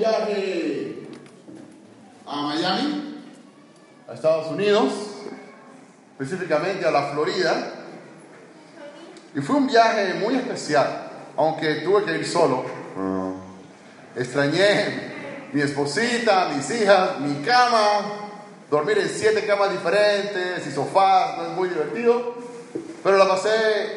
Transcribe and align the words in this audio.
viaje 0.00 0.96
a 2.26 2.40
Miami, 2.40 3.22
a 4.08 4.14
Estados 4.14 4.50
Unidos, 4.50 4.92
específicamente 6.18 6.86
a 6.86 6.90
la 6.90 7.02
Florida, 7.12 7.74
y 9.34 9.40
fue 9.40 9.56
un 9.56 9.66
viaje 9.66 10.14
muy 10.14 10.36
especial, 10.36 11.10
aunque 11.36 11.82
tuve 11.82 12.04
que 12.04 12.16
ir 12.16 12.26
solo. 12.26 12.64
Extrañé 14.16 15.50
mi 15.52 15.60
esposita, 15.60 16.48
mis 16.48 16.70
hijas, 16.70 17.20
mi 17.20 17.44
cama, 17.44 18.30
dormir 18.70 18.98
en 18.98 19.08
siete 19.08 19.44
camas 19.44 19.70
diferentes 19.70 20.66
y 20.66 20.70
sofás, 20.72 21.36
no 21.36 21.44
es 21.44 21.50
muy 21.50 21.68
divertido. 21.68 22.36
Pero 23.04 23.18
la 23.18 23.28
pasé 23.28 23.50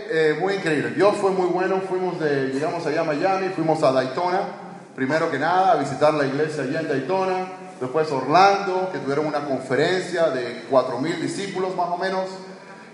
eh, 0.10 0.38
muy 0.40 0.56
increíble. 0.56 0.92
Dios 0.92 1.16
fue 1.18 1.32
muy 1.32 1.48
bueno. 1.48 1.82
Fuimos 1.88 2.20
de, 2.20 2.48
llegamos 2.48 2.86
allá 2.86 3.02
a 3.02 3.04
Miami, 3.04 3.50
fuimos 3.50 3.84
a 3.84 3.92
Daytona, 3.92 4.63
primero 4.96 5.30
que 5.32 5.40
nada, 5.40 5.74
a 5.74 5.76
visitar 5.76 6.14
la 6.14 6.26
iglesia 6.26 6.64
allá 6.64 6.82
en 6.82 6.88
Daytona. 6.88 7.48
Después 7.80 8.12
Orlando, 8.12 8.90
que 8.92 9.00
tuvieron 9.00 9.26
una 9.26 9.46
conferencia 9.46 10.30
de 10.30 10.64
4.000 10.70 11.20
discípulos 11.20 11.76
más 11.76 11.90
o 11.90 11.98
menos. 11.98 12.26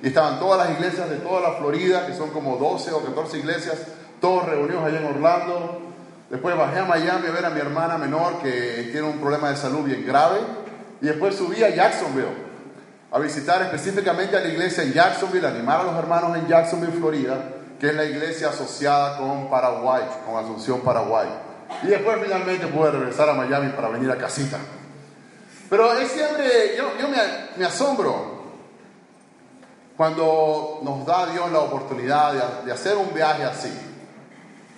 Y 0.01 0.07
estaban 0.07 0.39
todas 0.39 0.65
las 0.67 0.77
iglesias 0.77 1.09
de 1.09 1.17
toda 1.17 1.41
la 1.41 1.57
Florida, 1.57 2.07
que 2.07 2.13
son 2.13 2.29
como 2.31 2.57
12 2.57 2.91
o 2.93 3.03
14 3.03 3.37
iglesias, 3.37 3.77
todos 4.21 4.45
reunidos 4.45 4.83
allá 4.83 4.99
en 4.99 5.05
Orlando. 5.05 5.81
Después 6.29 6.55
bajé 6.57 6.79
a 6.79 6.85
Miami 6.85 7.27
a 7.27 7.31
ver 7.31 7.45
a 7.45 7.49
mi 7.49 7.59
hermana 7.59 7.97
menor 7.97 8.41
que 8.41 8.89
tiene 8.91 9.07
un 9.07 9.19
problema 9.19 9.49
de 9.49 9.57
salud 9.57 9.83
bien 9.83 10.05
grave. 10.05 10.37
Y 11.01 11.07
después 11.07 11.35
subí 11.35 11.63
a 11.63 11.69
Jacksonville 11.69 12.49
a 13.11 13.19
visitar 13.19 13.61
específicamente 13.63 14.37
a 14.37 14.41
la 14.41 14.47
iglesia 14.47 14.83
en 14.83 14.93
Jacksonville, 14.93 15.47
animar 15.47 15.81
a 15.81 15.83
los 15.83 15.95
hermanos 15.95 16.37
en 16.37 16.47
Jacksonville, 16.47 16.93
Florida, 16.93 17.37
que 17.79 17.89
es 17.89 17.95
la 17.95 18.05
iglesia 18.05 18.49
asociada 18.49 19.17
con 19.17 19.49
Paraguay, 19.49 20.03
con 20.25 20.37
Asunción, 20.37 20.81
Paraguay. 20.81 21.27
Y 21.83 21.87
después 21.87 22.17
finalmente 22.21 22.67
pude 22.67 22.91
regresar 22.91 23.29
a 23.29 23.33
Miami 23.33 23.71
para 23.71 23.89
venir 23.89 24.11
a 24.11 24.17
casita. 24.17 24.57
Pero 25.69 25.93
es 25.93 26.11
siempre, 26.11 26.75
yo, 26.77 26.97
yo 26.99 27.07
me, 27.07 27.65
asombro 27.65 28.39
cuando 29.95 30.79
nos 30.83 31.05
da 31.05 31.27
Dios 31.27 31.51
la 31.51 31.59
oportunidad 31.59 32.33
de, 32.33 32.65
de 32.65 32.71
hacer 32.71 32.97
un 32.97 33.13
viaje 33.13 33.43
así 33.43 33.71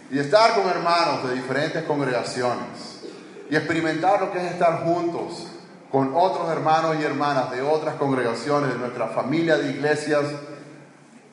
y 0.10 0.20
estar 0.20 0.54
con 0.56 0.68
hermanos 0.68 1.28
de 1.30 1.36
diferentes 1.36 1.84
congregaciones 1.84 3.04
y 3.50 3.56
experimentar 3.56 4.20
lo 4.20 4.32
que 4.32 4.40
es 4.40 4.52
estar 4.52 4.84
juntos 4.84 5.48
con 5.92 6.14
otros 6.16 6.50
hermanos 6.50 6.96
y 7.00 7.04
hermanas 7.04 7.52
de 7.52 7.62
otras 7.62 7.96
congregaciones, 7.96 8.72
de 8.74 8.80
nuestra 8.80 9.08
familia 9.08 9.58
de 9.58 9.72
iglesias, 9.72 10.24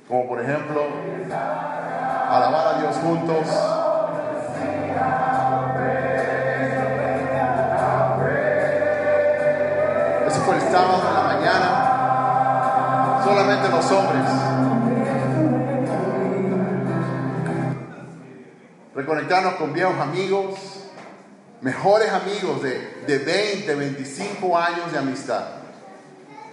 como 0.08 0.26
por 0.26 0.40
ejemplo 0.40 0.82
alabar 1.30 2.74
a 2.74 2.80
Dios 2.80 2.96
juntos. 2.96 3.46
Sábado 10.70 11.02
en 11.08 11.14
la 11.14 11.22
mañana, 11.22 13.20
solamente 13.24 13.68
los 13.68 13.90
hombres. 13.90 14.24
Reconectarnos 18.94 19.54
con 19.54 19.72
viejos 19.72 19.98
amigos, 20.00 20.58
mejores 21.60 22.10
amigos 22.12 22.62
de, 22.62 23.02
de 23.06 23.18
20, 23.18 23.74
25 23.74 24.58
años 24.58 24.92
de 24.92 24.98
amistad. 24.98 25.44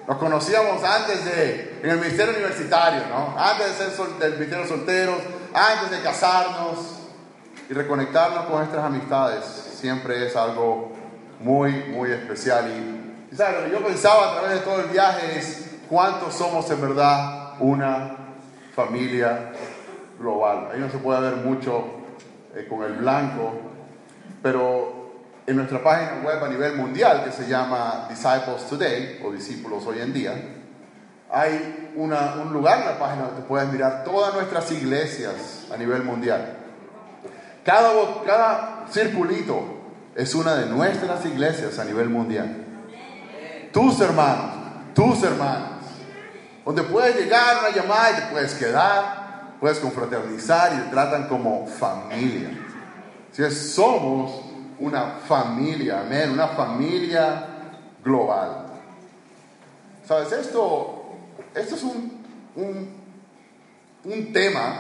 Nos 0.08 0.18
conocíamos 0.18 0.84
antes 0.84 1.26
de, 1.26 1.80
en 1.82 1.90
el 1.90 1.97
ministerio 1.97 2.36
universitario, 2.36 3.02
¿no? 3.09 3.36
Antes 3.38 3.68
de 3.68 3.74
ser 3.74 3.92
sol, 3.92 4.20
del 4.20 4.34
ministerio 4.34 4.68
solteros, 4.68 5.18
antes 5.53 5.90
de 5.92 6.02
casarnos 6.03 6.78
y 7.70 7.74
reconectarnos 7.74 8.46
con 8.46 8.58
nuestras 8.58 8.86
amistades 8.86 9.44
siempre 9.80 10.28
es 10.28 10.36
algo 10.36 10.94
muy, 11.40 11.72
muy 11.86 12.12
especial. 12.12 12.68
Y, 12.70 13.05
y 13.35 13.38
¿sabes? 13.38 13.57
Lo 13.59 13.66
que 13.66 13.72
yo 13.72 13.85
pensaba 13.85 14.31
a 14.31 14.40
través 14.40 14.59
de 14.59 14.66
todo 14.66 14.79
el 14.79 14.88
viaje 14.88 15.38
es 15.38 15.69
cuántos 15.90 16.34
somos 16.34 16.69
en 16.72 16.79
verdad 16.79 17.56
una 17.59 18.16
familia 18.73 19.51
global. 20.18 20.69
Ahí 20.72 20.79
no 20.79 20.90
se 20.90 21.00
puede 21.00 21.19
ver 21.19 21.35
mucho 21.38 21.84
eh, 22.56 22.66
con 22.69 22.84
el 22.84 22.94
blanco, 22.94 23.51
pero 24.41 25.12
en 25.46 25.57
nuestra 25.57 25.84
página 25.84 26.22
web 26.23 26.41
a 26.41 26.47
nivel 26.47 26.78
mundial 26.78 27.25
que 27.25 27.31
se 27.34 27.46
llama 27.50 28.07
Disciples 28.09 28.69
Today 28.69 29.19
o 29.25 29.31
Discípulos 29.34 29.85
Hoy 29.85 30.00
en 30.00 30.13
Día, 30.13 30.34
hay 31.29 31.91
una, 31.97 32.35
un 32.41 32.53
lugar 32.53 32.79
en 32.79 32.85
la 32.85 32.97
página 32.97 33.25
donde 33.25 33.41
puedes 33.41 33.67
mirar 33.69 34.06
todas 34.06 34.34
nuestras 34.34 34.72
iglesias 34.72 35.67
a 35.73 35.75
nivel 35.75 36.03
mundial. 36.03 36.56
Cada, 37.66 37.90
cada 38.25 38.85
circulito 38.90 39.62
es 40.16 40.34
una 40.35 40.56
de 40.56 40.67
nuestras 40.67 41.25
iglesias 41.25 41.78
a 41.79 41.84
nivel 41.84 42.07
mundial. 42.07 42.65
Tus 43.75 44.00
hermanos, 44.00 44.53
tus 44.94 45.22
hermanas, 45.22 45.81
donde 46.63 46.81
puedes 46.84 47.13
llegar 47.18 47.58
una 47.59 47.75
llamada 47.75 48.12
y 48.12 48.16
te 48.22 48.22
puedes 48.31 48.53
quedar, 48.53 49.58
puedes 49.59 49.80
confraternizar 49.80 50.72
y 50.75 50.78
te 50.78 50.91
tratan 50.91 51.28
como 51.28 51.68
familia. 51.68 52.52
Si 53.34 53.44
es, 53.44 53.74
somos 53.74 54.31
una 54.80 55.18
familia, 55.28 56.00
amén, 56.00 56.31
una 56.31 56.47
familia 56.47 57.47
global. 58.02 58.68
¿Sabes? 60.08 60.31
Esto, 60.31 61.18
esto 61.53 61.75
es 61.75 61.84
un, 61.84 62.24
un, 62.56 62.90
un 64.06 64.31
tema, 64.31 64.74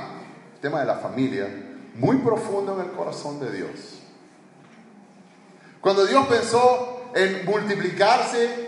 el 0.53 0.61
tema 0.61 0.79
de 0.79 0.85
la 0.85 0.95
familia, 0.95 1.49
muy 1.95 2.15
profundo 2.19 2.79
en 2.79 2.87
el 2.87 2.95
corazón 2.95 3.41
de 3.41 3.51
Dios. 3.51 3.99
Cuando 5.81 6.05
Dios 6.05 6.25
pensó 6.27 7.11
en 7.13 7.43
multiplicarse 7.43 8.64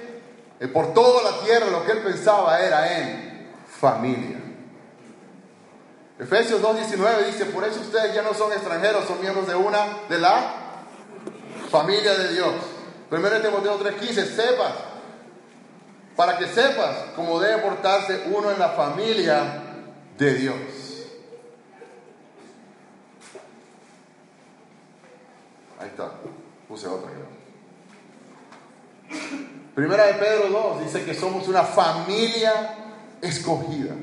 por 0.66 0.94
toda 0.94 1.32
la 1.32 1.40
tierra, 1.42 1.68
lo 1.68 1.86
que 1.86 1.92
Él 1.92 2.00
pensaba 2.00 2.60
era 2.60 3.00
en 3.00 3.48
familia. 3.80 4.38
Efesios 6.20 6.62
2.19 6.64 7.26
dice, 7.28 7.46
por 7.46 7.64
eso 7.64 7.80
ustedes 7.80 8.16
ya 8.16 8.24
no 8.24 8.34
son 8.34 8.52
extranjeros, 8.52 9.06
son 9.06 9.22
miembros 9.22 9.48
de 9.48 9.56
una, 9.56 9.86
de 10.10 10.18
la 10.18 10.54
familia 11.70 12.16
de 12.16 12.34
Dios. 12.34 12.54
Primero 13.10 13.40
Timoteo 13.40 13.80
3:15, 13.80 14.26
sepas, 14.26 14.74
para 16.16 16.38
que 16.38 16.48
sepas 16.48 16.98
cómo 17.16 17.40
debe 17.40 17.62
portarse 17.62 18.24
uno 18.34 18.52
en 18.52 18.58
la 18.58 18.70
familia 18.70 19.64
de 20.18 20.34
Dios. 20.34 20.56
Ahí 25.80 25.90
está, 25.90 26.12
puse 26.68 26.88
otra. 26.88 27.12
Primera 29.78 30.08
de 30.08 30.14
Pedro 30.16 30.50
2 30.50 30.86
dice 30.86 31.06
que 31.06 31.14
somos 31.14 31.48
una 31.48 31.62
familia 31.62 32.76
escogida. 33.22 33.94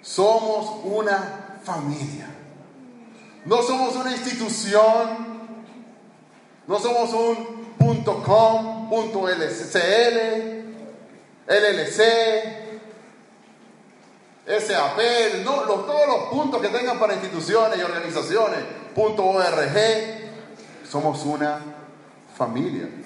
Somos 0.00 0.80
una 0.82 1.58
familia. 1.62 2.26
No 3.44 3.60
somos 3.60 3.94
una 3.96 4.12
institución 4.12 5.36
no 6.66 6.78
somos 6.80 7.12
un 7.12 7.66
.com, 8.24 8.90
.lcl, 8.90 10.18
LLC, 11.46 12.00
SAP, 14.46 14.98
no, 15.44 15.52
todos 15.62 16.06
los 16.08 16.28
puntos 16.30 16.62
que 16.62 16.68
tengan 16.68 16.98
para 16.98 17.12
instituciones 17.12 17.78
y 17.78 17.82
organizaciones, 17.82 18.58
.org. 18.96 19.76
Somos 20.88 21.24
una 21.26 21.60
familia. 22.36 23.05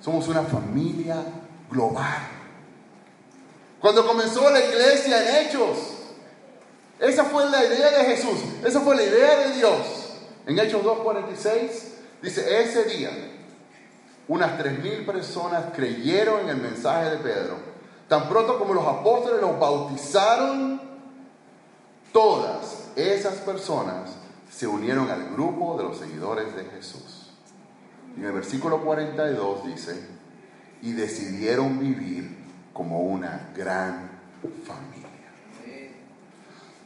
Somos 0.00 0.28
una 0.28 0.42
familia 0.42 1.16
global. 1.70 2.28
Cuando 3.80 4.06
comenzó 4.06 4.48
la 4.50 4.64
iglesia 4.64 5.40
en 5.40 5.46
Hechos, 5.46 5.78
esa 6.98 7.24
fue 7.24 7.48
la 7.48 7.64
idea 7.64 7.90
de 7.90 8.04
Jesús, 8.04 8.40
esa 8.64 8.80
fue 8.80 8.96
la 8.96 9.02
idea 9.02 9.36
de 9.38 9.54
Dios. 9.56 9.80
En 10.46 10.58
Hechos 10.58 10.82
2.46 10.82 11.68
Dice, 12.20 12.62
ese 12.62 12.84
día 12.84 13.10
unas 14.26 14.58
tres 14.58 14.78
mil 14.80 15.06
personas 15.06 15.66
creyeron 15.74 16.40
en 16.40 16.48
el 16.50 16.56
mensaje 16.56 17.10
de 17.10 17.16
Pedro. 17.18 17.56
Tan 18.08 18.28
pronto 18.28 18.58
como 18.58 18.74
los 18.74 18.86
apóstoles 18.86 19.40
los 19.40 19.58
bautizaron, 19.58 20.88
Todas 22.12 22.88
esas 22.96 23.34
personas 23.36 24.10
se 24.50 24.66
unieron 24.66 25.10
al 25.10 25.30
grupo 25.30 25.76
de 25.76 25.84
los 25.84 25.98
seguidores 25.98 26.54
de 26.56 26.64
Jesús. 26.64 27.17
En 28.18 28.24
el 28.24 28.32
versículo 28.32 28.82
42 28.82 29.66
dice, 29.66 30.08
y 30.82 30.92
decidieron 30.92 31.78
vivir 31.78 32.36
como 32.72 33.00
una 33.02 33.50
gran 33.54 34.10
familia. 34.66 35.06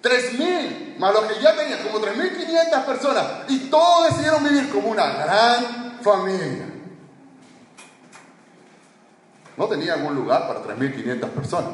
Tres 0.02 0.38
mil, 0.38 0.96
más 0.98 1.14
los 1.14 1.24
que 1.24 1.40
ya 1.40 1.56
tenían, 1.56 1.82
como 1.84 2.00
tres 2.00 2.18
mil 2.18 2.36
quinientas 2.36 2.84
personas, 2.84 3.24
y 3.48 3.70
todos 3.70 4.10
decidieron 4.10 4.44
vivir 4.44 4.68
como 4.68 4.88
una 4.88 5.06
gran 5.06 5.98
familia. 6.02 6.66
No 9.56 9.66
tenían 9.68 10.04
un 10.04 10.14
lugar 10.14 10.46
para 10.48 10.62
3.500 10.62 11.28
personas. 11.30 11.70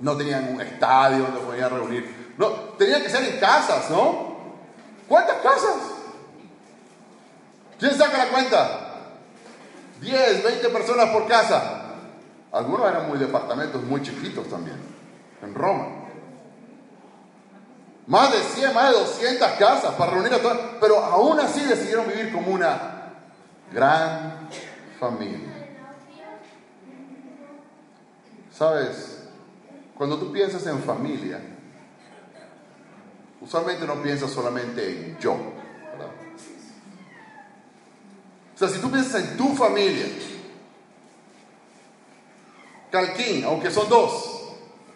No 0.00 0.16
tenían 0.16 0.54
un 0.54 0.60
estadio 0.60 1.24
donde 1.24 1.40
podían 1.40 1.70
reunir. 1.70 2.34
Tenían 2.78 3.02
que 3.02 3.10
ser 3.10 3.24
en 3.24 3.40
casas, 3.40 3.90
¿no? 3.90 4.36
¿Cuántas 5.08 5.36
casas? 5.38 5.97
¿Quién 7.78 7.96
saca 7.96 8.18
la 8.18 8.28
cuenta? 8.28 8.88
10, 10.00 10.44
20 10.44 10.68
personas 10.70 11.10
por 11.10 11.26
casa. 11.26 11.84
Algunos 12.52 12.88
eran 12.88 13.08
muy 13.08 13.18
departamentos 13.18 13.82
muy 13.84 14.02
chiquitos 14.02 14.48
también, 14.48 14.78
en 15.42 15.54
Roma. 15.54 15.86
Más 18.06 18.32
de 18.32 18.38
100, 18.38 18.74
más 18.74 18.90
de 18.90 18.98
200 19.00 19.48
casas 19.52 19.94
para 19.94 20.12
reunir 20.12 20.32
a 20.32 20.38
todas. 20.38 20.58
Pero 20.80 20.98
aún 20.98 21.38
así 21.40 21.62
decidieron 21.64 22.08
vivir 22.08 22.32
como 22.32 22.52
una 22.52 23.12
gran 23.70 24.48
familia. 24.98 25.48
Sabes, 28.50 29.28
cuando 29.94 30.18
tú 30.18 30.32
piensas 30.32 30.66
en 30.66 30.82
familia, 30.82 31.38
usualmente 33.40 33.86
no 33.86 34.02
piensas 34.02 34.30
solamente 34.30 34.88
en 34.88 35.18
yo, 35.18 35.36
O 38.58 38.66
sea, 38.66 38.68
si 38.68 38.80
tú 38.80 38.90
piensas 38.90 39.22
en 39.22 39.36
tu 39.36 39.54
familia, 39.54 40.04
Calquín, 42.90 43.44
aunque 43.44 43.70
son 43.70 43.88
dos, 43.88 44.48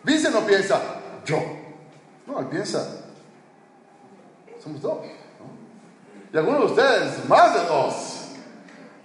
Vincent 0.03 0.35
no 0.35 0.45
piensa 0.45 0.83
yo, 1.25 1.41
no, 2.27 2.41
él 2.41 2.47
piensa, 2.47 2.85
somos 4.61 4.83
dos. 4.83 4.97
¿no? 4.99 6.33
Y 6.33 6.37
algunos 6.37 6.61
de 6.61 6.67
ustedes, 6.67 7.29
más 7.29 7.55
de 7.55 7.61
dos, 7.61 7.95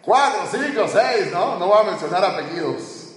cuatro, 0.01 0.39
cinco, 0.49 0.87
seis, 0.87 1.31
¿no? 1.31 1.59
No 1.59 1.67
voy 1.67 1.79
a 1.79 1.91
mencionar 1.91 2.25
apellidos 2.25 3.11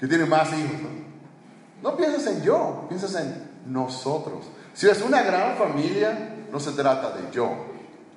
que 0.00 0.08
tienen 0.08 0.28
más 0.28 0.52
hijos. 0.52 0.72
¿no? 0.82 1.88
no 1.88 1.96
piensas 1.96 2.26
en 2.26 2.42
yo, 2.42 2.86
piensas 2.88 3.14
en 3.14 3.48
nosotros. 3.66 4.46
Si 4.74 4.88
es 4.88 5.00
una 5.02 5.22
gran 5.22 5.56
familia, 5.56 6.34
no 6.50 6.58
se 6.58 6.72
trata 6.72 7.12
de 7.12 7.30
yo, 7.30 7.48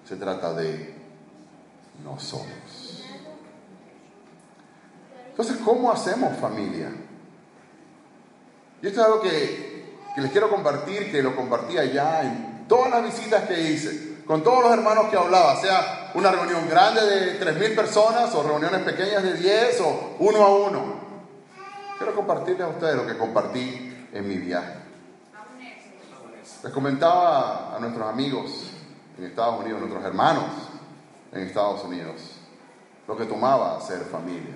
se 0.04 0.16
trata 0.16 0.56
de 0.56 0.95
nosotros. 2.04 3.04
Entonces, 5.30 5.58
¿cómo 5.66 5.92
hacemos 5.92 6.38
familia? 6.38 6.90
Y 8.82 8.88
esto 8.88 9.02
es 9.02 9.06
algo 9.06 9.22
que, 9.22 9.98
que 10.16 10.22
les 10.22 10.32
quiero 10.32 10.50
compartir, 10.50 11.12
que 11.12 11.22
lo 11.22 11.36
compartía 11.36 11.84
ya 11.86 12.24
en 12.24 12.66
todas 12.68 12.90
las 12.90 13.04
visitas 13.04 13.44
que 13.44 13.60
hice, 13.60 14.24
con 14.26 14.44
todos 14.44 14.64
los 14.64 14.72
hermanos 14.72 15.08
que 15.10 15.18
hablaba, 15.18 15.56
sea 15.58 16.12
una 16.14 16.32
reunión 16.32 16.70
grande 16.70 17.02
de 17.02 17.40
3.000 17.40 17.76
personas 17.76 18.34
o 18.34 18.44
reuniones 18.44 18.82
pequeñas 18.84 19.24
de 19.24 19.34
10 19.34 19.82
o 19.82 20.16
uno 20.20 20.44
a 20.44 20.56
uno. 20.56 21.06
Quiero 21.98 22.16
compartirles 22.16 22.62
a 22.62 22.70
ustedes 22.70 22.96
lo 22.96 23.06
que 23.06 23.18
compartí 23.18 24.08
en 24.14 24.28
mi 24.28 24.38
viaje. 24.38 24.74
Les 26.64 26.74
comentaba 26.74 27.76
a 27.76 27.80
nuestros 27.80 28.08
amigos 28.08 28.72
en 29.18 29.26
Estados 29.26 29.60
Unidos, 29.60 29.82
nuestros 29.82 30.04
hermanos 30.04 30.46
en 31.36 31.42
Estados 31.42 31.84
Unidos, 31.84 32.40
lo 33.08 33.18
que 33.18 33.26
tomaba 33.26 33.80
ser 33.82 34.00
familia. 34.00 34.56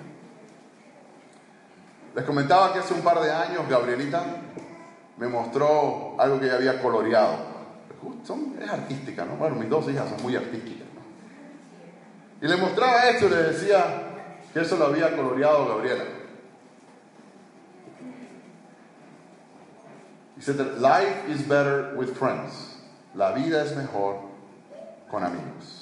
Les 2.14 2.24
comentaba 2.24 2.72
que 2.72 2.80
hace 2.80 2.94
un 2.94 3.02
par 3.02 3.20
de 3.20 3.30
años 3.30 3.68
Gabrielita 3.68 4.24
me 5.16 5.28
mostró 5.28 6.16
algo 6.18 6.40
que 6.40 6.46
ella 6.46 6.56
había 6.56 6.82
coloreado. 6.82 7.36
es 8.60 8.70
artística, 8.70 9.24
¿no? 9.24 9.36
Bueno, 9.36 9.56
mis 9.56 9.68
dos 9.68 9.88
hijas 9.88 10.08
son 10.08 10.22
muy 10.22 10.34
artísticas. 10.34 10.88
¿no? 10.94 12.46
Y 12.46 12.50
le 12.50 12.56
mostraba 12.56 13.10
esto 13.10 13.26
y 13.26 13.30
le 13.30 13.42
decía 13.42 13.84
que 14.52 14.60
eso 14.60 14.76
lo 14.76 14.86
había 14.86 15.14
coloreado 15.14 15.68
Gabriela. 15.68 16.04
Dice, 20.36 20.54
life 20.54 21.28
is 21.28 21.46
better 21.46 21.92
with 21.96 22.14
friends. 22.14 22.78
La 23.14 23.32
vida 23.32 23.62
es 23.62 23.76
mejor 23.76 24.16
con 25.10 25.22
amigos. 25.22 25.79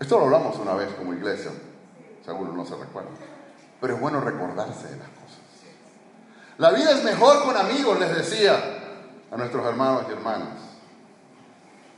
Esto 0.00 0.18
lo 0.18 0.26
hablamos 0.26 0.56
una 0.58 0.74
vez 0.74 0.92
como 0.94 1.12
iglesia, 1.12 1.50
seguro 2.24 2.52
no 2.52 2.64
se 2.64 2.76
recuerda. 2.76 3.10
Pero 3.80 3.94
es 3.94 4.00
bueno 4.00 4.20
recordarse 4.20 4.88
de 4.88 4.96
las 4.96 5.08
cosas. 5.08 5.38
La 6.58 6.70
vida 6.70 6.92
es 6.92 7.04
mejor 7.04 7.44
con 7.44 7.56
amigos, 7.56 7.98
les 7.98 8.16
decía 8.16 8.54
a 9.30 9.36
nuestros 9.36 9.66
hermanos 9.66 10.04
y 10.08 10.12
hermanas. 10.12 10.58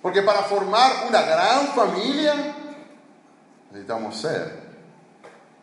Porque 0.02 0.22
para 0.22 0.42
formar 0.42 0.92
una 1.08 1.22
gran 1.22 1.66
familia 1.68 2.34
necesitamos 3.70 4.16
ser 4.16 4.60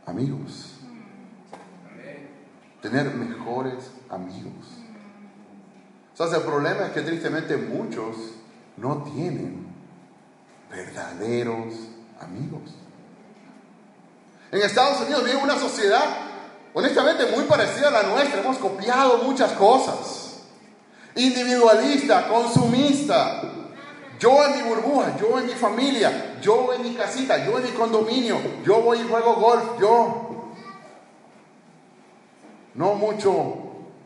amigos. 0.06 0.74
Tener 2.82 3.14
mejores 3.16 3.92
amigos. 4.10 4.66
O 6.18 6.28
sea, 6.28 6.38
el 6.38 6.44
problema 6.44 6.86
es 6.86 6.92
que 6.92 7.02
tristemente 7.02 7.58
muchos 7.58 8.16
no 8.78 9.04
tienen 9.04 9.68
verdaderos 10.70 11.66
amigos. 11.74 11.97
En 14.52 14.62
Estados 14.62 15.02
Unidos 15.02 15.24
vive 15.24 15.38
una 15.38 15.58
sociedad 15.58 16.04
honestamente 16.74 17.26
muy 17.36 17.44
parecida 17.46 17.90
a 17.90 17.92
la 17.92 18.04
nuestra. 18.04 18.42
Hemos 18.42 18.58
copiado 18.58 19.20
muchas 19.20 19.52
cosas. 19.54 20.44
Individualista, 21.16 22.28
consumista. 22.28 23.42
Yo 24.20 24.46
en 24.46 24.58
mi 24.58 24.70
burbuja, 24.70 25.16
yo 25.18 25.38
en 25.40 25.46
mi 25.46 25.54
familia, 25.54 26.38
yo 26.42 26.74
en 26.74 26.82
mi 26.82 26.96
casita, 26.96 27.46
yo 27.46 27.60
en 27.60 27.66
mi 27.66 27.72
condominio, 27.72 28.40
yo 28.66 28.82
voy 28.82 29.00
y 29.00 29.08
juego 29.08 29.36
golf, 29.36 29.80
yo. 29.80 30.54
No 32.74 32.96
mucho 32.96 33.56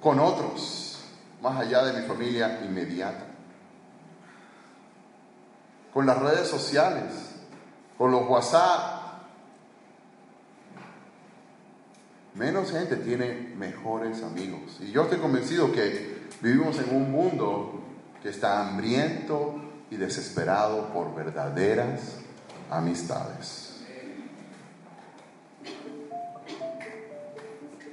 con 0.01 0.19
otros 0.19 0.99
más 1.41 1.59
allá 1.59 1.83
de 1.85 2.01
mi 2.01 2.07
familia 2.07 2.59
inmediata. 2.63 3.25
Con 5.93 6.05
las 6.05 6.17
redes 6.19 6.47
sociales, 6.47 7.30
con 8.01 8.11
los 8.11 8.27
WhatsApp. 8.27 9.19
Menos 12.33 12.71
gente 12.71 12.95
tiene 12.95 13.53
mejores 13.55 14.23
amigos. 14.23 14.79
Y 14.79 14.91
yo 14.91 15.03
estoy 15.03 15.19
convencido 15.19 15.71
que 15.71 16.23
vivimos 16.41 16.79
en 16.79 16.95
un 16.95 17.11
mundo 17.11 17.79
que 18.23 18.29
está 18.29 18.59
hambriento 18.59 19.53
y 19.91 19.97
desesperado 19.97 20.87
por 20.87 21.13
verdaderas 21.13 22.17
amistades. 22.71 23.83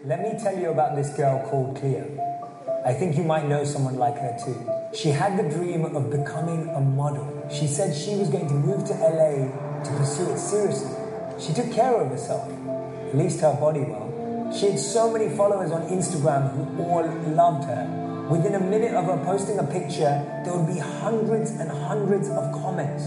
Let 0.07 0.23
me 0.23 0.39
tell 0.43 0.59
you 0.59 0.71
about 0.71 0.97
this 0.97 1.15
girl 1.15 1.43
called 1.51 1.79
Cleo. 1.79 2.38
I 2.85 2.93
think 2.93 3.17
you 3.17 3.25
might 3.25 3.49
know 3.49 3.65
someone 3.65 3.97
like 3.97 4.17
her 4.19 4.37
too. 4.43 4.71
She 4.95 5.09
had 5.11 5.39
the 5.39 5.49
dream 5.55 5.85
of 5.85 6.11
becoming 6.11 6.69
a 6.71 6.81
model. 6.81 7.47
She 7.51 7.67
said 7.67 7.95
she 7.95 8.15
was 8.15 8.29
going 8.29 8.49
to 8.49 8.55
move 8.55 8.87
to 8.87 8.95
LA 8.95 9.51
to 9.83 9.91
pursue 9.97 10.31
it 10.31 10.39
seriously. 10.39 10.95
She 11.39 11.53
took 11.53 11.73
care 11.73 11.95
of 12.01 12.11
herself, 12.11 12.49
at 12.49 13.17
least 13.17 13.41
her 13.41 13.55
body 13.55 13.81
well. 13.81 14.53
She 14.57 14.71
had 14.71 14.79
so 14.79 15.13
many 15.13 15.29
followers 15.37 15.73
on 15.73 15.83
Instagram 15.89 16.55
who 16.55 16.85
all 16.85 17.05
loved 17.35 17.65
her. 17.65 18.27
Within 18.31 18.55
a 18.55 18.61
minute 18.61 18.95
of 18.95 19.07
her 19.07 19.23
posting 19.25 19.59
a 19.59 19.65
picture, 19.65 20.25
there 20.45 20.57
would 20.57 20.73
be 20.73 20.79
hundreds 20.79 21.51
and 21.51 21.71
hundreds 21.71 22.29
of 22.29 22.53
comments, 22.63 23.05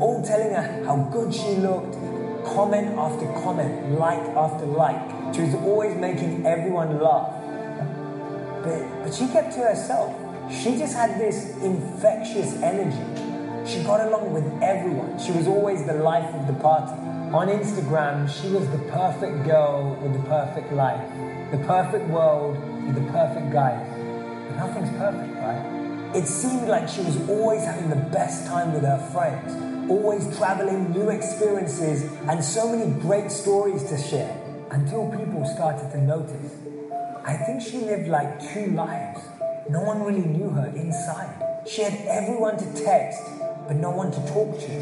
all 0.00 0.22
telling 0.24 0.50
her 0.50 0.84
how 0.84 0.96
good 1.12 1.34
she 1.34 1.56
looked, 1.56 1.94
comment 2.44 2.96
after 2.98 3.26
comment, 3.42 3.98
like 3.98 4.22
after 4.36 4.66
like. 4.66 5.34
She 5.34 5.42
was 5.42 5.54
always 5.54 5.96
making 5.96 6.46
everyone 6.46 7.00
laugh. 7.00 7.32
But, 8.64 9.04
but 9.04 9.14
she 9.14 9.28
kept 9.28 9.52
to 9.54 9.60
herself. 9.60 10.16
She 10.50 10.76
just 10.78 10.94
had 10.94 11.20
this 11.20 11.56
infectious 11.62 12.54
energy. 12.62 13.04
She 13.70 13.82
got 13.82 14.00
along 14.00 14.32
with 14.32 14.44
everyone. 14.62 15.18
She 15.18 15.32
was 15.32 15.46
always 15.46 15.84
the 15.86 15.94
life 15.94 16.34
of 16.34 16.46
the 16.46 16.54
party. 16.54 16.92
On 17.34 17.48
Instagram, 17.48 18.28
she 18.28 18.48
was 18.48 18.68
the 18.70 18.78
perfect 18.90 19.44
girl 19.44 19.98
with 20.02 20.12
the 20.12 20.28
perfect 20.28 20.72
life, 20.72 21.02
the 21.50 21.58
perfect 21.66 22.08
world 22.08 22.56
with 22.86 22.94
the 22.94 23.12
perfect 23.12 23.52
guy. 23.52 23.76
But 24.48 24.56
nothing's 24.56 24.90
perfect, 24.96 25.34
right? 25.34 26.14
It 26.14 26.26
seemed 26.26 26.68
like 26.68 26.88
she 26.88 27.02
was 27.02 27.16
always 27.28 27.64
having 27.64 27.90
the 27.90 27.96
best 27.96 28.46
time 28.46 28.72
with 28.72 28.84
her 28.84 29.10
friends, 29.12 29.90
always 29.90 30.24
traveling, 30.38 30.92
new 30.92 31.10
experiences, 31.10 32.04
and 32.28 32.42
so 32.42 32.68
many 32.74 32.90
great 33.00 33.30
stories 33.30 33.82
to 33.84 33.98
share 33.98 34.40
until 34.70 35.10
people 35.10 35.44
started 35.44 35.90
to 35.90 36.00
notice 36.00 36.63
I 37.26 37.38
think 37.38 37.62
she 37.62 37.78
lived 37.78 38.06
like 38.06 38.38
two 38.52 38.66
lives. 38.72 39.18
no 39.70 39.80
one 39.80 40.02
really 40.02 40.26
knew 40.28 40.50
her 40.50 40.66
inside. 40.76 41.34
She 41.66 41.80
had 41.80 41.94
everyone 42.06 42.58
to 42.58 42.84
text, 42.84 43.22
but 43.66 43.76
no 43.76 43.90
one 43.90 44.12
to 44.12 44.20
talk 44.26 44.60
to. 44.60 44.72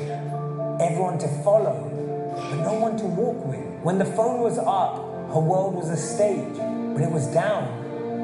Everyone 0.82 1.18
to 1.18 1.28
follow, 1.44 1.86
but 2.34 2.56
no 2.64 2.74
one 2.80 2.96
to 2.96 3.04
walk 3.04 3.46
with. 3.46 3.64
When 3.84 3.98
the 3.98 4.04
phone 4.04 4.40
was 4.40 4.58
up, 4.58 4.96
her 5.32 5.38
world 5.38 5.76
was 5.76 5.88
a 5.88 5.96
stage. 5.96 6.58
When 6.58 7.04
it 7.04 7.12
was 7.12 7.28
down, 7.28 7.62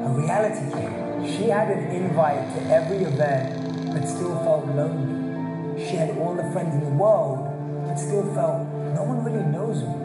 her 0.03 0.11
reality 0.11 0.69
came. 0.73 1.25
She 1.25 1.47
had 1.47 1.71
an 1.71 1.87
invite 1.95 2.43
to 2.55 2.75
every 2.75 3.05
event, 3.05 3.93
but 3.93 4.05
still 4.05 4.35
felt 4.43 4.67
lonely. 4.67 5.79
She 5.79 5.95
had 5.95 6.17
all 6.17 6.35
the 6.35 6.51
friends 6.51 6.75
in 6.75 6.83
the 6.83 6.97
world, 6.97 7.39
but 7.87 7.95
still 7.95 8.25
felt 8.33 8.67
no 8.95 9.03
one 9.03 9.23
really 9.23 9.45
knows 9.45 9.79
me. 9.79 9.95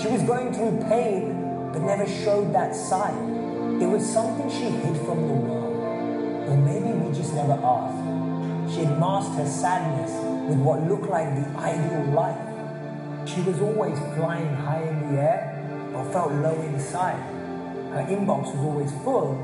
She 0.00 0.06
was 0.06 0.22
going 0.22 0.54
through 0.54 0.86
pain, 0.88 1.70
but 1.72 1.82
never 1.82 2.06
showed 2.06 2.54
that 2.54 2.72
side. 2.72 3.36
It 3.78 3.86
was 3.86 4.04
something 4.10 4.48
she 4.50 4.70
hid 4.70 4.96
from 5.04 5.28
the 5.28 5.34
world. 5.34 5.76
Or 6.48 6.56
maybe 6.56 6.96
we 6.98 7.14
just 7.14 7.34
never 7.34 7.52
asked. 7.52 8.72
She 8.74 8.84
had 8.84 8.98
masked 8.98 9.36
her 9.36 9.46
sadness 9.46 10.12
with 10.48 10.58
what 10.58 10.82
looked 10.88 11.10
like 11.10 11.28
the 11.34 11.60
ideal 11.60 12.04
life. 12.12 12.40
She 13.28 13.42
was 13.42 13.60
always 13.60 13.98
flying 14.14 14.54
high 14.54 14.82
in 14.82 15.14
the 15.14 15.20
air, 15.20 15.90
but 15.92 16.10
felt 16.12 16.32
low 16.32 16.58
inside. 16.62 17.20
Her 17.92 18.06
inbox 18.08 18.54
was 18.54 18.64
always 18.64 18.92
full, 19.04 19.36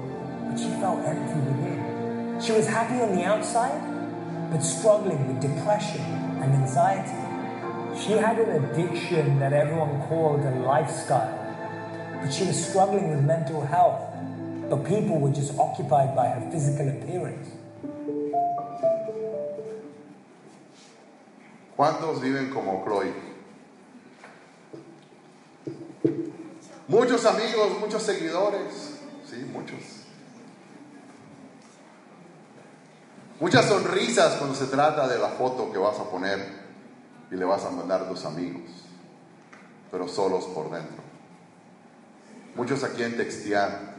but 0.49 0.59
she 0.59 0.69
felt 0.81 1.05
empty 1.05 1.41
within. 1.41 2.41
She 2.41 2.53
was 2.53 2.67
happy 2.67 3.01
on 3.03 3.15
the 3.15 3.25
outside, 3.25 3.81
but 4.51 4.61
struggling 4.61 5.27
with 5.29 5.41
depression 5.41 6.01
and 6.41 6.55
anxiety. 6.55 7.19
She 8.01 8.13
had 8.13 8.39
an 8.39 8.65
addiction 8.65 9.39
that 9.41 9.53
everyone 9.53 10.01
called 10.09 10.41
a 10.41 10.51
lifestyle, 10.61 11.42
but 12.23 12.33
she 12.33 12.45
was 12.45 12.69
struggling 12.69 13.11
with 13.11 13.25
mental 13.25 13.61
health, 13.67 14.01
but 14.71 14.85
people 14.85 15.19
were 15.19 15.33
just 15.33 15.59
occupied 15.59 16.15
by 16.15 16.29
her 16.29 16.51
physical 16.51 16.89
appearance. 16.89 17.49
¿Cuántos 21.77 22.21
viven 22.21 22.53
como 22.53 22.85
Chloe? 22.85 23.13
Muchos 26.87 27.25
amigos, 27.25 27.81
muchos 27.81 28.03
seguidores, 28.03 28.99
sí, 29.29 29.45
muchos. 29.53 29.81
Muchas 33.41 33.65
sonrisas 33.65 34.37
cuando 34.37 34.55
se 34.55 34.67
trata 34.67 35.09
de 35.09 35.19
la 35.19 35.31
foto 35.31 35.73
que 35.73 35.79
vas 35.79 35.99
a 35.99 36.05
poner 36.05 36.39
y 37.33 37.35
le 37.35 37.45
vas 37.45 37.65
a 37.65 37.71
mandar 37.71 38.03
a 38.03 38.09
tus 38.09 38.25
amigos, 38.25 38.63
pero 39.91 40.07
solos 40.07 40.45
por 40.45 40.71
dentro. 40.71 41.02
Muchos 42.55 42.85
a 42.85 42.91
quien 42.91 43.17
textear, 43.17 43.95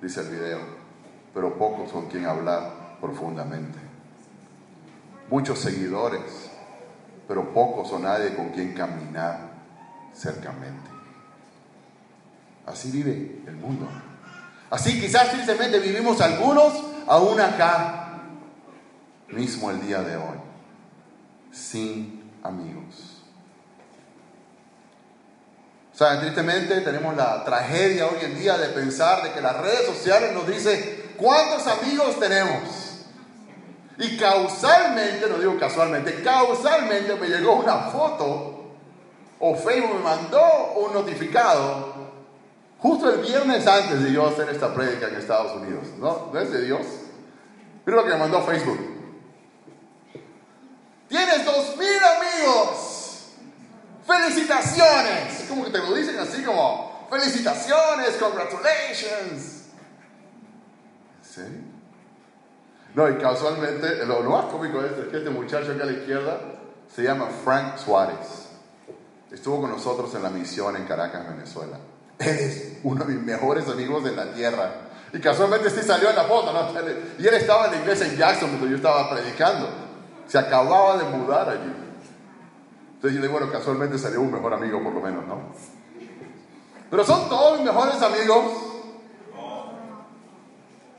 dice 0.00 0.20
el 0.20 0.28
video, 0.28 0.60
pero 1.34 1.58
pocos 1.58 1.92
con 1.92 2.08
quien 2.08 2.24
hablar 2.24 2.96
profundamente. 3.00 3.78
Muchos 5.30 5.58
seguidores, 5.58 6.50
pero 7.28 7.52
pocos 7.52 7.92
o 7.92 7.98
nadie 7.98 8.34
con 8.34 8.50
quien 8.50 8.72
caminar 8.72 9.50
cercamente. 10.14 10.90
Así 12.66 12.90
vive 12.90 13.42
el 13.46 13.56
mundo. 13.56 13.88
Así 14.70 14.98
quizás 14.98 15.30
tristemente 15.30 15.78
vivimos 15.80 16.20
algunos 16.20 16.72
aún 17.06 17.38
acá, 17.40 18.22
mismo 19.28 19.70
el 19.70 19.80
día 19.86 20.00
de 20.00 20.16
hoy, 20.16 20.38
sin 21.52 22.32
amigos. 22.42 23.13
Saben, 25.94 26.20
tristemente 26.20 26.80
tenemos 26.80 27.14
la 27.14 27.44
tragedia 27.44 28.06
hoy 28.06 28.18
en 28.22 28.36
día 28.36 28.58
de 28.58 28.68
pensar 28.70 29.22
de 29.22 29.32
que 29.32 29.40
las 29.40 29.56
redes 29.58 29.86
sociales 29.86 30.32
nos 30.32 30.44
dicen 30.44 31.12
cuántos 31.16 31.64
amigos 31.68 32.18
tenemos. 32.18 32.62
Y 33.98 34.16
causalmente, 34.16 35.28
no 35.28 35.38
digo 35.38 35.56
casualmente, 35.56 36.20
causalmente 36.24 37.14
me 37.14 37.28
llegó 37.28 37.54
una 37.54 37.78
foto 37.90 38.72
o 39.38 39.54
Facebook 39.54 39.94
me 39.94 40.02
mandó 40.02 40.72
un 40.84 40.94
notificado 40.94 41.94
justo 42.78 43.10
el 43.12 43.20
viernes 43.20 43.64
antes 43.64 44.02
de 44.02 44.12
yo 44.12 44.26
hacer 44.26 44.48
esta 44.48 44.74
prédica 44.74 45.06
en 45.06 45.14
Estados 45.14 45.52
Unidos. 45.52 45.86
¿No? 45.98 46.30
¿No 46.32 46.40
es 46.40 46.50
de 46.50 46.62
Dios? 46.62 46.82
Mira 47.86 47.98
lo 47.98 48.04
que 48.04 48.10
me 48.10 48.18
mandó 48.18 48.42
Facebook. 48.42 48.80
Tienes 51.08 51.44
dos 51.44 51.76
mil 51.76 52.00
amigos. 52.02 52.93
Felicitaciones. 54.06 55.46
Como 55.48 55.64
que 55.64 55.70
te 55.70 55.78
lo 55.78 55.94
dicen 55.94 56.18
así 56.18 56.42
como, 56.42 57.06
felicitaciones, 57.10 58.16
congratulations. 58.18 59.64
¿En 61.18 61.24
serio? 61.24 61.74
No, 62.94 63.08
y 63.08 63.16
casualmente, 63.16 64.06
lo, 64.06 64.22
más 64.22 64.46
cómico 64.46 64.80
es 64.84 64.92
que 65.10 65.16
este 65.16 65.30
muchacho 65.30 65.72
acá 65.72 65.82
a 65.82 65.86
la 65.86 65.92
izquierda 65.92 66.40
se 66.94 67.02
llama 67.02 67.28
Frank 67.44 67.76
Suárez. 67.76 68.48
Estuvo 69.32 69.62
con 69.62 69.70
nosotros 69.70 70.14
en 70.14 70.22
la 70.22 70.30
misión 70.30 70.76
en 70.76 70.84
Caracas, 70.84 71.28
Venezuela. 71.28 71.78
Él 72.20 72.28
es 72.38 72.78
uno 72.84 73.04
de 73.04 73.14
mis 73.14 73.24
mejores 73.24 73.68
amigos 73.68 74.04
de 74.04 74.14
la 74.14 74.32
tierra. 74.32 74.70
Y 75.12 75.18
casualmente 75.18 75.70
sí 75.70 75.82
salió 75.82 76.10
en 76.10 76.16
la 76.16 76.24
foto, 76.24 76.52
¿no? 76.52 76.80
Y 77.18 77.26
él 77.26 77.34
estaba 77.34 77.66
en 77.66 77.72
la 77.72 77.76
iglesia 77.78 78.06
en 78.06 78.16
Jackson 78.16 78.50
cuando 78.50 78.68
yo 78.68 78.76
estaba 78.76 79.10
predicando. 79.10 79.68
Se 80.28 80.38
acababa 80.38 80.98
de 80.98 81.04
mudar 81.04 81.48
allí. 81.48 81.83
Entonces 82.94 83.16
yo 83.16 83.22
digo, 83.22 83.32
bueno, 83.38 83.52
casualmente 83.52 83.98
salió 83.98 84.20
un 84.20 84.32
mejor 84.32 84.54
amigo 84.54 84.82
por 84.82 84.94
lo 84.94 85.00
menos, 85.00 85.26
¿no? 85.26 85.40
Pero 86.90 87.04
son 87.04 87.28
todos 87.28 87.58
mis 87.58 87.66
mejores 87.66 88.00
amigos. 88.00 88.44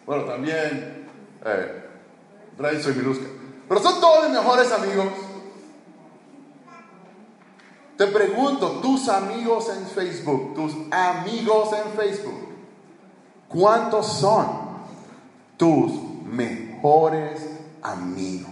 Bueno, 0.06 0.24
también 0.26 1.08
eh, 1.46 1.86
Renzo 2.58 2.92
y 2.92 2.94
Miluska. 2.94 3.26
Pero 3.68 3.82
son 3.82 4.00
todos 4.00 4.30
mis 4.30 4.38
mejores 4.38 4.72
amigos. 4.72 5.08
Te 7.98 8.08
pregunto, 8.08 8.82
tus 8.82 9.08
amigos 9.08 9.70
en 9.70 9.86
Facebook, 9.88 10.54
tus 10.54 10.74
amigos 10.92 11.70
en 11.74 11.94
Facebook, 11.98 12.50
¿cuántos 13.48 14.20
son 14.20 14.48
tus 15.56 15.94
mejores 16.26 17.42
amigos? 17.82 18.52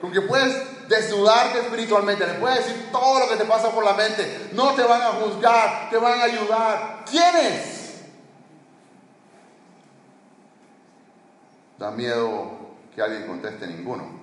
Con 0.00 0.10
que 0.10 0.22
puedes 0.22 0.69
desnudarte 0.90 1.60
espiritualmente, 1.60 2.26
le 2.26 2.34
puedes 2.34 2.66
decir 2.66 2.88
todo 2.90 3.20
lo 3.20 3.28
que 3.28 3.36
te 3.36 3.44
pasa 3.44 3.70
por 3.70 3.84
la 3.84 3.94
mente, 3.94 4.50
no 4.52 4.74
te 4.74 4.82
van 4.82 5.00
a 5.00 5.12
juzgar, 5.12 5.88
te 5.88 5.96
van 5.96 6.20
a 6.20 6.24
ayudar. 6.24 7.04
¿Quiénes? 7.08 8.02
Da 11.78 11.92
miedo 11.92 12.50
que 12.92 13.00
alguien 13.00 13.26
conteste 13.26 13.68
ninguno. 13.68 14.18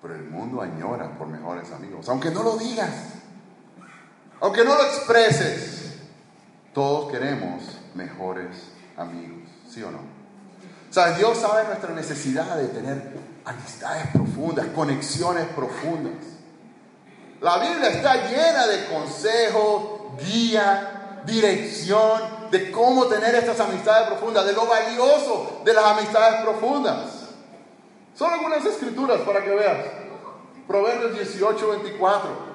Pero 0.00 0.14
el 0.14 0.24
mundo 0.24 0.62
añora 0.62 1.18
por 1.18 1.26
mejores 1.26 1.70
amigos, 1.70 2.08
aunque 2.08 2.30
no 2.30 2.42
lo 2.42 2.56
digas, 2.56 3.16
aunque 4.40 4.64
no 4.64 4.74
lo 4.74 4.82
expreses, 4.84 5.98
todos 6.72 7.12
queremos 7.12 7.62
mejores 7.94 8.72
amigos, 8.96 9.50
¿sí 9.68 9.82
o 9.82 9.90
no? 9.90 10.19
Sea, 10.90 11.12
Dios 11.12 11.38
sabe 11.38 11.64
nuestra 11.64 11.94
necesidad 11.94 12.56
de 12.56 12.66
tener 12.68 13.12
amistades 13.44 14.08
profundas, 14.12 14.66
conexiones 14.74 15.46
profundas. 15.54 16.14
La 17.40 17.58
Biblia 17.58 17.90
está 17.90 18.28
llena 18.28 18.66
de 18.66 18.86
consejos, 18.86 20.18
guía, 20.26 21.22
dirección 21.24 22.20
de 22.50 22.70
cómo 22.72 23.06
tener 23.06 23.34
estas 23.36 23.60
amistades 23.60 24.08
profundas, 24.08 24.44
de 24.44 24.52
lo 24.52 24.66
valioso 24.66 25.62
de 25.64 25.72
las 25.72 25.84
amistades 25.84 26.42
profundas. 26.42 27.20
Son 28.14 28.32
algunas 28.32 28.64
escrituras 28.66 29.20
para 29.20 29.44
que 29.44 29.50
veas. 29.50 29.86
Proverbios 30.66 31.14
18, 31.14 31.68
24. 31.68 32.50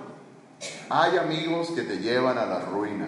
Hay 0.90 1.18
amigos 1.18 1.70
que 1.72 1.84
te 1.84 1.98
llevan 1.98 2.38
a 2.38 2.46
la 2.46 2.60
ruina. 2.60 3.08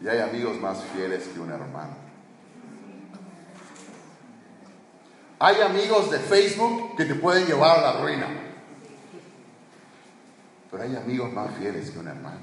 Y 0.00 0.08
hay 0.08 0.20
amigos 0.20 0.60
más 0.60 0.78
fieles 0.94 1.24
que 1.28 1.40
un 1.40 1.50
hermano. 1.50 2.01
Hay 5.44 5.60
amigos 5.60 6.08
de 6.08 6.20
Facebook 6.20 6.94
que 6.96 7.04
te 7.04 7.16
pueden 7.16 7.44
llevar 7.44 7.80
a 7.80 7.82
la 7.82 8.00
ruina. 8.00 8.28
Pero 10.70 10.84
hay 10.84 10.94
amigos 10.94 11.32
más 11.32 11.52
fieles 11.58 11.90
que 11.90 11.98
un 11.98 12.06
hermano. 12.06 12.38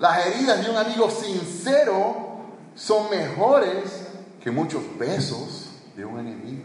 Las 0.00 0.26
heridas 0.26 0.60
de 0.64 0.70
un 0.70 0.76
amigo 0.76 1.08
sincero 1.08 2.40
son 2.74 3.10
mejores 3.10 4.08
que 4.42 4.50
muchos 4.50 4.82
besos 4.98 5.68
de 5.94 6.04
un 6.04 6.18
enemigo. 6.18 6.64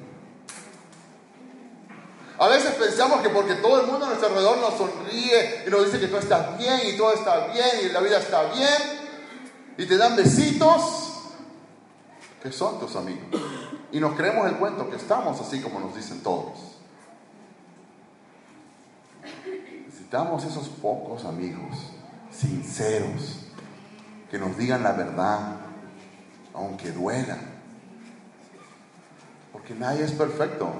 A 2.40 2.48
veces 2.48 2.74
pensamos 2.74 3.22
que 3.22 3.30
porque 3.30 3.54
todo 3.54 3.82
el 3.82 3.86
mundo 3.86 4.06
a 4.06 4.10
nuestro 4.10 4.30
alrededor 4.30 4.58
nos 4.58 4.74
sonríe 4.74 5.64
y 5.68 5.70
nos 5.70 5.86
dice 5.86 6.00
que 6.00 6.08
todo 6.08 6.22
está 6.22 6.56
bien 6.58 6.80
y 6.92 6.98
todo 6.98 7.14
está 7.14 7.50
bien 7.54 7.68
y 7.84 7.90
la 7.90 8.00
vida 8.00 8.18
está 8.18 8.52
bien 8.52 8.82
y 9.78 9.86
te 9.86 9.96
dan 9.96 10.16
besitos, 10.16 11.12
que 12.42 12.52
son 12.52 12.80
tus 12.80 12.96
amigos. 12.96 13.65
Y 13.96 14.00
nos 14.02 14.14
creemos 14.16 14.46
el 14.48 14.58
cuento 14.58 14.90
que 14.90 14.98
estamos 14.98 15.40
así 15.40 15.62
como 15.62 15.80
nos 15.80 15.96
dicen 15.96 16.22
todos. 16.22 16.58
Necesitamos 19.86 20.44
esos 20.44 20.68
pocos 20.68 21.24
amigos 21.24 21.78
sinceros, 22.30 23.46
que 24.30 24.38
nos 24.38 24.58
digan 24.58 24.84
la 24.84 24.92
verdad, 24.92 25.56
aunque 26.54 26.92
duela. 26.92 27.38
Porque 29.54 29.74
nadie 29.74 30.04
es 30.04 30.12
perfecto. 30.12 30.74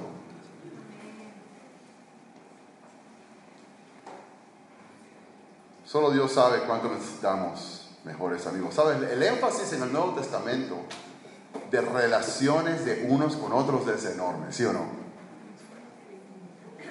Solo 5.86 6.10
Dios 6.10 6.32
sabe 6.32 6.64
cuánto 6.66 6.90
necesitamos 6.90 7.88
mejores 8.04 8.46
amigos. 8.46 8.74
¿Sabes? 8.74 9.10
El 9.10 9.22
énfasis 9.22 9.72
en 9.72 9.84
el 9.84 9.90
Nuevo 9.90 10.12
Testamento 10.12 10.82
de 11.70 11.80
relaciones 11.80 12.84
de 12.84 13.06
unos 13.08 13.36
con 13.36 13.52
otros 13.52 13.86
es 13.88 14.04
enorme, 14.12 14.52
¿sí 14.52 14.64
o 14.64 14.72
no? 14.72 15.06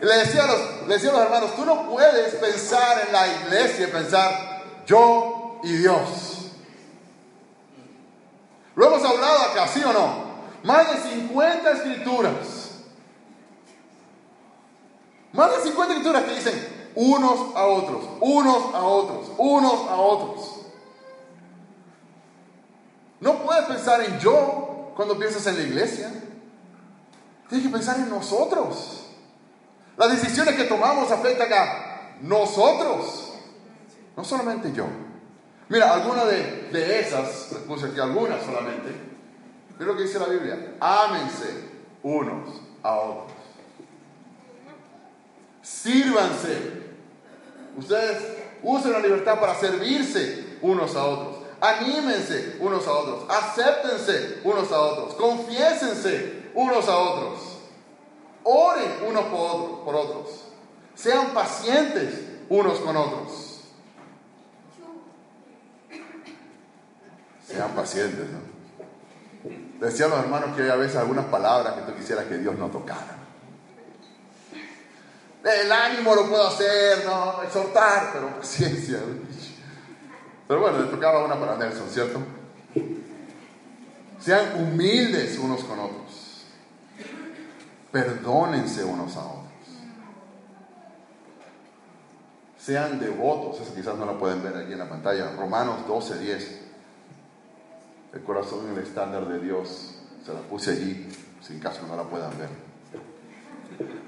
Le 0.01 0.17
decía, 0.17 0.43
a 0.43 0.47
los, 0.47 0.87
le 0.87 0.93
decía 0.93 1.11
los 1.11 1.21
hermanos, 1.21 1.55
tú 1.55 1.65
no 1.65 1.89
puedes 1.89 2.35
pensar 2.35 3.07
en 3.07 3.13
la 3.13 3.27
iglesia 3.27 3.91
pensar 3.91 4.63
yo 4.85 5.59
y 5.63 5.77
Dios. 5.77 6.51
Lo 8.75 8.87
hemos 8.87 9.03
hablado 9.03 9.39
acá, 9.51 9.67
¿sí 9.67 9.81
o 9.83 9.93
no? 9.93 10.25
Más 10.63 10.91
de 10.91 11.09
50 11.11 11.71
escrituras. 11.71 12.33
Más 15.31 15.55
de 15.57 15.63
50 15.63 15.93
escrituras 15.93 16.23
que 16.23 16.35
dicen 16.35 16.91
unos 16.95 17.55
a 17.55 17.65
otros, 17.65 18.03
unos 18.21 18.73
a 18.73 18.83
otros, 18.83 19.31
unos 19.37 19.89
a 19.89 19.95
otros. 19.95 20.54
No 23.19 23.43
puedes 23.43 23.65
pensar 23.65 24.01
en 24.01 24.19
yo 24.19 24.91
cuando 24.95 25.17
piensas 25.17 25.45
en 25.47 25.57
la 25.57 25.63
iglesia. 25.63 26.11
Tienes 27.49 27.67
que 27.67 27.73
pensar 27.73 27.97
en 27.97 28.09
nosotros. 28.09 29.05
Las 29.97 30.11
decisiones 30.11 30.55
que 30.55 30.65
tomamos 30.65 31.11
afectan 31.11 31.51
a 31.53 32.17
nosotros, 32.21 33.33
no 34.15 34.23
solamente 34.23 34.71
yo. 34.73 34.85
Mira, 35.69 35.93
alguna 35.93 36.25
de, 36.25 36.99
esas, 36.99 37.51
les 37.51 37.61
puse 37.63 37.87
aquí 37.87 37.99
algunas 37.99 38.43
solamente, 38.43 38.89
es 39.79 39.85
lo 39.85 39.95
que 39.95 40.03
dice 40.03 40.19
la 40.19 40.27
Biblia. 40.27 40.75
Ámense 40.79 41.69
unos 42.03 42.61
a 42.83 42.95
otros. 42.95 43.31
Sírvanse. 45.61 46.85
Ustedes 47.77 48.37
usen 48.63 48.91
la 48.91 48.99
libertad 48.99 49.39
para 49.39 49.55
servirse 49.55 50.57
unos 50.61 50.95
a 50.95 51.03
otros. 51.03 51.34
Anímense 51.65 52.57
unos 52.59 52.87
a 52.87 52.91
otros. 52.91 53.23
Acéptense 53.29 54.41
unos 54.43 54.71
a 54.71 54.79
otros. 54.79 55.15
Confiésense 55.15 56.51
unos 56.53 56.87
a 56.87 56.97
otros. 56.97 57.39
Oren 58.43 58.91
unos 59.07 59.25
por 59.25 59.95
otros. 59.95 60.45
Sean 60.93 61.33
pacientes 61.33 62.21
unos 62.49 62.79
con 62.79 62.95
otros. 62.95 63.61
Sean 67.47 67.71
pacientes. 67.71 68.27
¿no? 68.29 68.55
Decían 69.85 70.11
los 70.11 70.19
hermanos 70.19 70.55
que 70.55 70.63
hay 70.63 70.69
a 70.69 70.75
veces 70.75 70.97
algunas 70.97 71.25
palabras 71.25 71.73
que 71.73 71.81
tú 71.81 71.97
quisieras 71.97 72.25
que 72.25 72.37
Dios 72.37 72.55
no 72.55 72.69
tocara. 72.69 73.17
El 75.43 75.71
ánimo 75.71 76.15
lo 76.15 76.27
puedo 76.27 76.47
hacer, 76.47 77.05
no, 77.05 77.43
exhortar, 77.43 78.11
pero 78.13 78.35
paciencia. 78.37 78.99
Pero 80.47 80.61
bueno, 80.61 80.79
le 80.79 80.87
tocaba 80.87 81.25
una 81.25 81.39
para 81.39 81.57
Nelson, 81.57 81.89
¿cierto? 81.89 82.19
Sean 84.19 84.61
humildes 84.61 85.37
unos 85.39 85.63
con 85.63 85.79
otros. 85.79 86.45
Perdónense 87.91 88.83
unos 88.83 89.15
a 89.15 89.25
otros. 89.25 89.45
Sean 92.59 92.99
devotos, 92.99 93.61
eso 93.61 93.75
quizás 93.75 93.95
no 93.97 94.05
lo 94.05 94.17
pueden 94.17 94.41
ver 94.43 94.57
aquí 94.57 94.73
en 94.73 94.79
la 94.79 94.89
pantalla. 94.89 95.31
Romanos 95.35 95.87
12, 95.87 96.19
10. 96.19 96.61
El 98.13 98.23
corazón 98.23 98.65
en 98.67 98.77
el 98.77 98.83
estándar 98.83 99.27
de 99.27 99.39
Dios. 99.39 99.95
Se 100.25 100.33
la 100.33 100.39
puse 100.39 100.71
allí, 100.71 101.07
sin 101.41 101.59
caso 101.59 101.85
no 101.87 101.95
la 101.95 102.03
puedan 102.03 102.35
ver. 102.37 102.49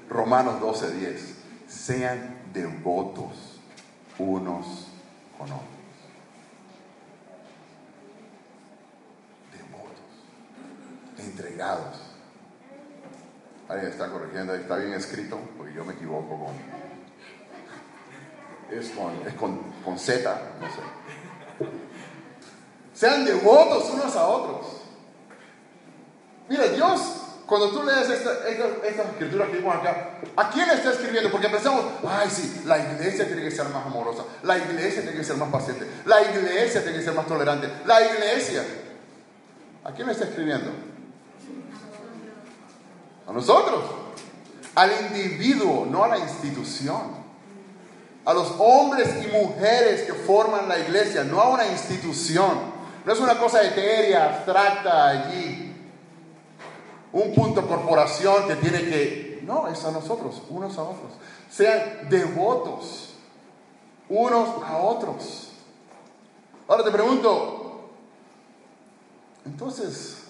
Romanos 0.08 0.60
12, 0.60 0.94
10. 0.94 1.34
Sean 1.68 2.38
devotos 2.52 3.60
unos 4.18 4.88
con 5.38 5.46
otros. 5.46 5.77
Alguien 13.68 13.90
está 13.90 14.08
corrigiendo, 14.08 14.54
está 14.54 14.76
bien 14.76 14.92
escrito, 14.94 15.38
porque 15.56 15.74
yo 15.74 15.84
me 15.84 15.94
equivoco 15.94 16.46
con. 16.46 16.78
Es 18.70 18.90
con, 18.90 19.26
es 19.26 19.34
con, 19.34 19.98
Z, 19.98 20.42
no 20.60 20.66
sé. 20.66 21.70
Sean 22.94 23.24
devotos 23.24 23.90
unos 23.90 24.14
a 24.14 24.26
otros. 24.26 24.66
Mira, 26.48 26.68
Dios, 26.68 27.00
cuando 27.46 27.70
tú 27.70 27.82
lees 27.82 28.08
esta, 28.10 28.46
esta, 28.48 29.02
escritura 29.02 29.46
que 29.46 29.58
vimos 29.58 29.74
acá, 29.74 30.18
¿a 30.36 30.50
quién 30.50 30.68
está 30.70 30.90
escribiendo? 30.90 31.30
Porque 31.30 31.48
pensamos, 31.48 31.84
ay, 32.06 32.28
sí, 32.30 32.62
la 32.66 32.78
iglesia 32.78 33.26
tiene 33.26 33.42
que 33.42 33.50
ser 33.50 33.68
más 33.68 33.86
amorosa, 33.86 34.24
la 34.42 34.58
iglesia 34.58 35.02
tiene 35.02 35.16
que 35.16 35.24
ser 35.24 35.36
más 35.36 35.50
paciente, 35.50 35.86
la 36.04 36.22
iglesia 36.22 36.82
tiene 36.82 36.98
que 36.98 37.04
ser 37.04 37.14
más 37.14 37.26
tolerante, 37.26 37.68
la 37.86 38.02
iglesia. 38.02 38.62
¿A 39.84 39.92
quién 39.92 40.08
está 40.10 40.24
escribiendo? 40.24 40.87
A 43.28 43.32
nosotros. 43.32 43.84
Al 44.74 44.90
individuo, 45.06 45.86
no 45.86 46.04
a 46.04 46.08
la 46.08 46.18
institución. 46.18 47.18
A 48.24 48.34
los 48.34 48.54
hombres 48.58 49.08
y 49.24 49.28
mujeres 49.28 50.02
que 50.02 50.12
forman 50.12 50.68
la 50.68 50.78
iglesia, 50.78 51.24
no 51.24 51.40
a 51.40 51.50
una 51.50 51.66
institución. 51.66 52.78
No 53.04 53.12
es 53.12 53.20
una 53.20 53.38
cosa 53.38 53.62
etérea, 53.62 54.36
abstracta 54.36 55.08
allí. 55.08 55.74
Un 57.12 57.34
punto 57.34 57.66
corporación 57.66 58.46
que 58.48 58.56
tiene 58.56 58.80
que... 58.80 59.40
No, 59.44 59.68
es 59.68 59.82
a 59.84 59.90
nosotros, 59.90 60.42
unos 60.50 60.76
a 60.76 60.82
otros. 60.82 61.12
Sean 61.50 62.08
devotos 62.10 63.08
unos 64.08 64.62
a 64.62 64.78
otros. 64.78 65.50
Ahora 66.66 66.84
te 66.84 66.90
pregunto, 66.90 67.90
entonces, 69.44 70.24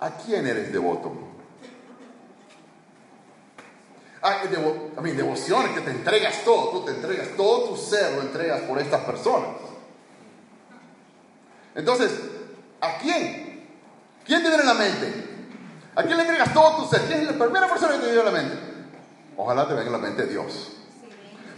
¿a 0.00 0.10
quién 0.10 0.46
eres 0.46 0.72
devoto? 0.72 1.12
Devo, 4.50 4.90
mí, 5.00 5.12
devoción 5.12 5.74
que 5.74 5.80
te 5.80 5.90
entregas 5.90 6.44
todo, 6.44 6.70
tú 6.70 6.84
te 6.84 6.92
entregas 6.92 7.28
todo 7.36 7.70
tu 7.70 7.76
ser, 7.76 8.14
lo 8.14 8.22
entregas 8.22 8.60
por 8.62 8.78
estas 8.78 9.02
personas. 9.02 9.50
Entonces, 11.74 12.10
¿a 12.80 12.98
quién? 12.98 13.66
¿Quién 14.24 14.42
te 14.42 14.48
viene 14.48 14.62
a 14.64 14.66
la 14.66 14.74
mente? 14.74 15.24
¿A 15.94 16.02
quién 16.02 16.16
le 16.16 16.22
entregas 16.22 16.52
todo 16.52 16.76
tu 16.76 16.88
ser? 16.88 17.02
¿Quién 17.06 17.20
es 17.20 17.26
la 17.26 17.44
primera 17.44 17.68
persona 17.68 17.94
que 17.94 18.00
te 18.00 18.06
viene 18.06 18.20
a 18.20 18.24
la 18.24 18.30
mente? 18.30 18.56
Ojalá 19.36 19.68
te 19.68 19.74
venga 19.74 19.88
a 19.88 19.92
la 19.92 19.98
mente 19.98 20.26
Dios. 20.26 20.72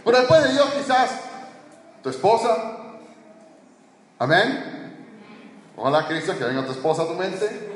Pero 0.03 0.17
después 0.17 0.43
de 0.43 0.53
Dios, 0.53 0.69
quizás 0.71 1.09
tu 2.01 2.09
esposa. 2.09 2.77
Amén. 4.19 4.95
Ojalá, 5.75 6.07
Cristo, 6.07 6.37
que 6.37 6.43
venga 6.43 6.65
tu 6.65 6.71
esposa 6.71 7.03
a 7.03 7.07
tu 7.07 7.13
mente. 7.13 7.71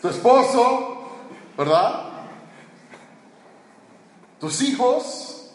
Tu 0.00 0.08
esposo, 0.08 1.08
¿verdad? 1.56 2.13
Tus 4.38 4.62
hijos. 4.62 5.50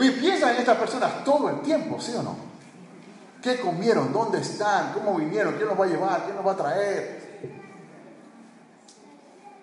Y 0.00 0.10
piensa 0.10 0.52
en 0.52 0.58
estas 0.58 0.76
personas 0.78 1.24
todo 1.24 1.50
el 1.50 1.60
tiempo, 1.60 2.00
¿sí 2.00 2.14
o 2.14 2.22
no? 2.22 2.36
¿Qué 3.42 3.60
comieron? 3.60 4.12
¿Dónde 4.12 4.40
están? 4.40 4.92
¿Cómo 4.92 5.16
vinieron? 5.16 5.54
¿Quién 5.54 5.68
los 5.68 5.78
va 5.78 5.84
a 5.84 5.88
llevar? 5.88 6.24
¿Quién 6.24 6.36
los 6.36 6.46
va 6.46 6.52
a 6.52 6.56
traer? 6.56 7.28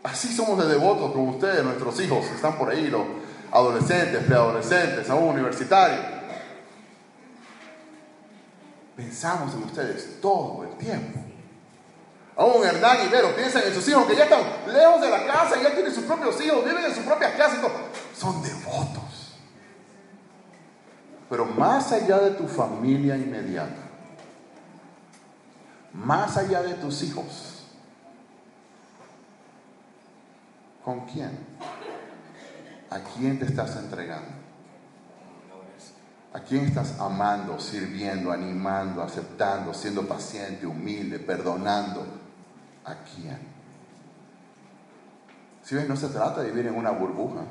Así 0.03 0.33
somos 0.33 0.59
de 0.59 0.67
devotos 0.67 1.11
como 1.11 1.31
ustedes, 1.31 1.63
nuestros 1.63 1.99
hijos 1.99 2.25
que 2.27 2.35
están 2.35 2.57
por 2.57 2.69
ahí, 2.69 2.87
los 2.87 3.05
adolescentes, 3.51 4.23
preadolescentes, 4.23 5.09
aún 5.09 5.29
universitarios. 5.29 6.05
Pensamos 8.95 9.53
en 9.55 9.63
ustedes 9.63 10.21
todo 10.21 10.63
el 10.63 10.77
tiempo. 10.77 11.24
Aún 12.37 12.65
Hernán 12.65 12.97
y 13.05 13.09
Vero 13.09 13.33
piensan 13.35 13.63
en 13.63 13.73
sus 13.73 13.87
hijos 13.87 14.05
que 14.07 14.15
ya 14.15 14.25
están 14.25 14.41
lejos 14.67 15.01
de 15.01 15.09
la 15.09 15.25
casa, 15.25 15.61
ya 15.61 15.73
tienen 15.73 15.93
sus 15.93 16.03
propios 16.03 16.39
hijos, 16.41 16.65
viven 16.65 16.83
en 16.83 16.93
sus 16.93 17.05
propias 17.05 17.33
casas. 17.35 17.59
Son 18.17 18.41
devotos. 18.41 19.37
Pero 21.29 21.45
más 21.45 21.91
allá 21.91 22.19
de 22.19 22.31
tu 22.31 22.47
familia 22.47 23.15
inmediata, 23.15 23.83
más 25.93 26.35
allá 26.35 26.61
de 26.61 26.73
tus 26.75 27.03
hijos, 27.03 27.63
¿con 30.83 31.05
quién? 31.05 31.39
¿A 32.89 32.99
quién 32.99 33.39
te 33.39 33.45
estás 33.45 33.77
entregando? 33.77 34.45
¿A 36.33 36.41
quién 36.41 36.65
estás 36.65 36.99
amando, 36.99 37.57
sirviendo, 37.61 38.29
animando, 38.29 39.01
aceptando, 39.01 39.73
siendo 39.73 40.05
paciente, 40.05 40.67
humilde, 40.67 41.17
perdonando, 41.17 42.05
¿A 42.85 42.95
quién? 42.95 43.39
Si 45.63 45.73
ven, 45.73 45.87
no 45.87 45.95
se 45.95 46.09
trata 46.09 46.41
de 46.41 46.51
vivir 46.51 46.67
en 46.67 46.75
una 46.75 46.91
burbuja. 46.91 47.41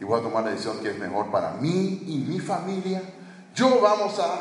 Y 0.00 0.04
voy 0.04 0.18
a 0.18 0.22
tomar 0.22 0.44
la 0.44 0.50
decisión 0.50 0.80
que 0.80 0.90
es 0.90 0.98
mejor 0.98 1.30
para 1.30 1.52
mí 1.52 2.02
y 2.06 2.24
mi 2.26 2.40
familia, 2.40 3.02
Yo 3.54 3.80
vamos 3.80 4.18
a, 4.18 4.40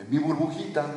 en 0.00 0.10
mi 0.10 0.18
burbujita. 0.18 0.82
No. 0.82 0.88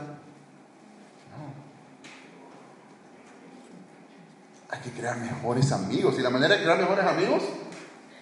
Hay 4.69 4.79
que 4.79 4.91
crear 4.91 5.17
mejores 5.17 5.71
amigos. 5.71 6.15
Y 6.17 6.21
la 6.21 6.29
manera 6.29 6.55
de 6.55 6.63
crear 6.63 6.79
mejores 6.79 7.05
amigos 7.05 7.43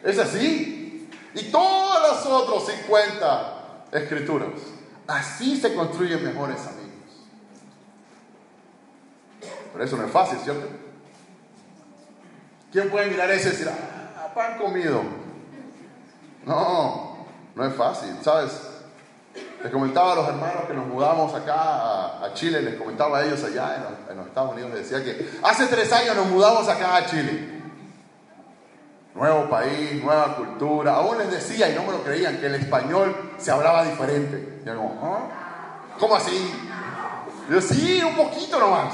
es 0.03 0.17
así. 0.17 1.07
Y 1.35 1.43
todas 1.51 2.01
las 2.01 2.25
otras 2.25 2.65
50 2.65 3.85
escrituras. 3.91 4.49
Así 5.07 5.55
se 5.55 5.73
construyen 5.75 6.23
mejores 6.23 6.59
amigos. 6.65 6.80
Pero 9.71 9.83
eso 9.83 9.97
no 9.97 10.05
es 10.05 10.11
fácil, 10.11 10.39
¿cierto? 10.39 10.67
¿Quién 12.71 12.89
puede 12.89 13.09
mirar 13.09 13.29
eso 13.31 13.49
y 13.49 13.51
decir, 13.51 13.69
ah, 13.69 14.33
pan 14.33 14.57
comido? 14.57 15.01
No, 16.45 17.25
no 17.55 17.65
es 17.65 17.75
fácil, 17.75 18.15
¿sabes? 18.21 18.71
Les 19.63 19.71
comentaba 19.71 20.13
a 20.13 20.15
los 20.15 20.27
hermanos 20.27 20.63
que 20.67 20.73
nos 20.73 20.87
mudamos 20.87 21.33
acá 21.35 22.23
a, 22.23 22.33
Chile, 22.33 22.61
les 22.61 22.75
comentaba 22.75 23.19
a 23.19 23.25
ellos 23.25 23.43
allá 23.43 23.75
en 24.09 24.17
los, 24.17 24.27
Estados 24.27 24.53
Unidos, 24.53 24.71
les 24.71 24.89
decía 24.89 25.03
que 25.03 25.29
hace 25.43 25.67
tres 25.67 25.91
años 25.91 26.15
nos 26.15 26.27
mudamos 26.27 26.67
acá 26.67 26.95
a 26.95 27.05
Chile. 27.05 27.61
Nuevo 29.13 29.49
país, 29.49 30.01
nueva 30.01 30.37
cultura. 30.37 30.95
Aún 30.95 31.17
les 31.17 31.29
decía, 31.29 31.69
y 31.69 31.75
no 31.75 31.83
me 31.83 31.91
lo 31.91 32.01
creían, 32.01 32.37
que 32.37 32.47
el 32.47 32.55
español 32.55 33.33
se 33.37 33.51
hablaba 33.51 33.83
diferente. 33.83 34.61
Y 34.63 34.65
yo 34.65 34.91
¿ah? 35.03 35.19
¿cómo 35.99 36.15
así? 36.15 36.49
yo, 37.49 37.61
sí, 37.61 38.01
un 38.01 38.15
poquito 38.15 38.57
nomás. 38.57 38.93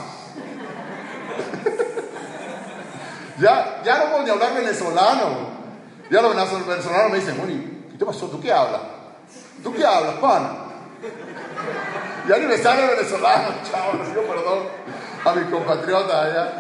ya, 3.40 3.82
ya 3.84 4.00
no 4.00 4.12
puedo 4.12 4.24
ni 4.24 4.30
hablar 4.30 4.56
venezolano. 4.56 5.58
Ya 6.10 6.22
los 6.22 6.68
venezolanos 6.68 7.12
me 7.12 7.20
dicen, 7.20 7.88
¿qué 7.92 7.98
te 7.98 8.06
pasó? 8.06 8.28
¿Tú 8.28 8.40
qué 8.40 8.52
hablas? 8.52 8.82
¿Tú 9.64 9.74
qué 9.74 9.86
hablas, 9.86 10.16
pan? 10.16 10.68
Ya 12.28 12.38
ni 12.38 12.46
me 12.46 12.58
sale 12.58 12.88
venezolano, 12.88 13.50
chavo, 13.72 14.04
yo 14.14 14.22
perdón 14.24 14.60
a 15.24 15.34
mis 15.34 15.50
compatriotas 15.50 16.14
allá. 16.14 16.54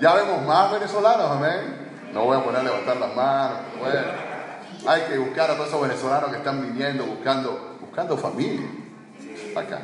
Ya 0.00 0.14
vemos 0.14 0.44
más 0.44 0.72
venezolanos, 0.72 1.30
amén. 1.30 1.86
No 2.12 2.24
voy 2.24 2.36
a 2.36 2.44
poner 2.44 2.60
a 2.60 2.64
levantar 2.64 2.96
las 2.96 3.14
manos, 3.14 3.58
bueno. 3.78 4.26
Hay 4.86 5.02
que 5.02 5.18
buscar 5.18 5.50
a 5.50 5.54
todos 5.54 5.68
esos 5.68 5.82
venezolanos 5.82 6.30
que 6.30 6.36
están 6.36 6.62
viniendo, 6.62 7.04
buscando, 7.04 7.76
buscando 7.80 8.16
familia 8.16 8.66
acá. 9.56 9.80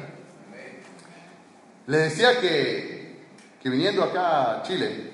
Le 1.87 1.99
decía 1.99 2.41
que, 2.41 2.92
que 3.63 3.71
viniendo 3.71 4.03
acá 4.03 4.59
a 4.59 4.63
Chile, 4.63 5.13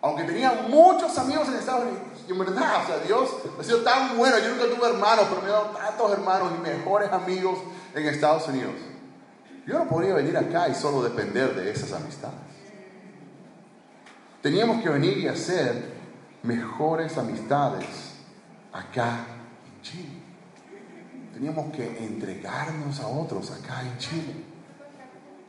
aunque 0.00 0.24
tenía 0.24 0.66
muchos 0.68 1.16
amigos 1.18 1.48
en 1.48 1.54
Estados 1.54 1.84
Unidos, 1.84 2.00
y 2.28 2.32
en 2.32 2.38
verdad, 2.38 2.82
o 2.82 2.86
sea, 2.86 2.98
Dios 2.98 3.30
ha 3.58 3.64
sido 3.64 3.78
tan 3.78 4.16
bueno. 4.16 4.38
Yo 4.38 4.50
nunca 4.50 4.64
tuve 4.64 4.88
hermanos, 4.88 5.26
pero 5.28 5.42
me 5.42 5.48
ha 5.48 5.52
dado 5.52 5.66
tantos 5.70 6.12
hermanos 6.12 6.52
y 6.56 6.62
mejores 6.62 7.12
amigos 7.12 7.58
en 7.94 8.06
Estados 8.06 8.46
Unidos. 8.48 8.74
Yo 9.66 9.78
no 9.78 9.88
podría 9.88 10.14
venir 10.14 10.36
acá 10.36 10.68
y 10.68 10.74
solo 10.74 11.02
depender 11.02 11.54
de 11.54 11.70
esas 11.70 11.92
amistades. 11.92 12.38
Teníamos 14.40 14.82
que 14.82 14.88
venir 14.88 15.18
y 15.18 15.28
hacer 15.28 15.92
mejores 16.42 17.16
amistades 17.16 17.86
acá 18.72 19.24
en 19.66 19.82
Chile. 19.82 20.22
Teníamos 21.32 21.72
que 21.72 22.04
entregarnos 22.04 23.00
a 23.00 23.06
otros 23.06 23.50
acá 23.52 23.82
en 23.82 23.98
Chile. 23.98 24.51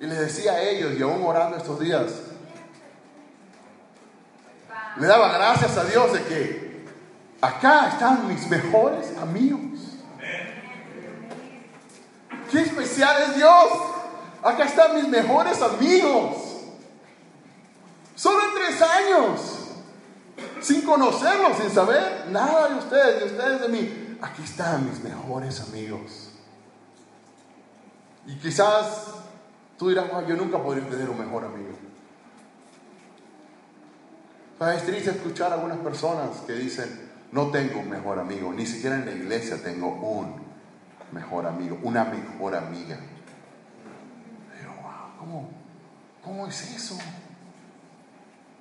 Y 0.03 0.05
les 0.05 0.19
decía 0.19 0.51
a 0.51 0.61
ellos, 0.61 0.99
y 0.99 1.01
aún 1.01 1.23
orando 1.23 1.55
estos 1.55 1.79
días, 1.79 2.11
le 4.97 5.07
daba 5.07 5.31
gracias 5.31 5.77
a 5.77 5.85
Dios 5.85 6.11
de 6.11 6.23
que 6.25 6.85
acá 7.39 7.87
están 7.87 8.27
mis 8.27 8.45
mejores 8.49 9.17
amigos. 9.17 9.79
Qué 12.51 12.59
especial 12.59 13.21
es 13.29 13.37
Dios. 13.37 13.71
Acá 14.43 14.65
están 14.65 14.93
mis 14.95 15.07
mejores 15.07 15.61
amigos. 15.61 16.35
Solo 18.13 18.39
en 18.49 18.55
tres 18.55 18.81
años. 18.81 19.39
Sin 20.59 20.81
conocerlos, 20.81 21.59
sin 21.59 21.69
saber 21.69 22.25
nada 22.29 22.67
de 22.67 22.75
ustedes, 22.75 23.19
de 23.21 23.25
ustedes 23.37 23.61
de 23.61 23.67
mí. 23.69 24.17
Aquí 24.21 24.43
están 24.43 24.85
mis 24.85 25.01
mejores 25.01 25.61
amigos. 25.61 26.31
Y 28.27 28.35
quizás 28.35 29.22
tú 29.83 29.89
dirás, 29.89 30.05
yo 30.25 30.37
nunca 30.37 30.63
podría 30.63 30.87
tener 30.87 31.09
un 31.09 31.19
mejor 31.19 31.43
amigo. 31.43 31.71
Es 34.73 34.85
triste 34.85 35.09
escuchar 35.09 35.51
a 35.51 35.55
algunas 35.55 35.79
personas 35.79 36.37
que 36.47 36.53
dicen, 36.53 37.11
no 37.33 37.47
tengo 37.51 37.81
un 37.81 37.89
mejor 37.89 38.17
amigo, 38.17 38.53
ni 38.53 38.65
siquiera 38.65 38.95
en 38.95 39.05
la 39.05 39.11
iglesia 39.11 39.61
tengo 39.61 39.89
un 39.89 40.41
mejor 41.11 41.45
amigo, 41.45 41.79
una 41.83 42.05
mejor 42.05 42.55
amiga. 42.55 42.97
¿cómo, 45.19 45.49
¿cómo 46.23 46.47
es 46.47 46.61
eso? 46.75 46.97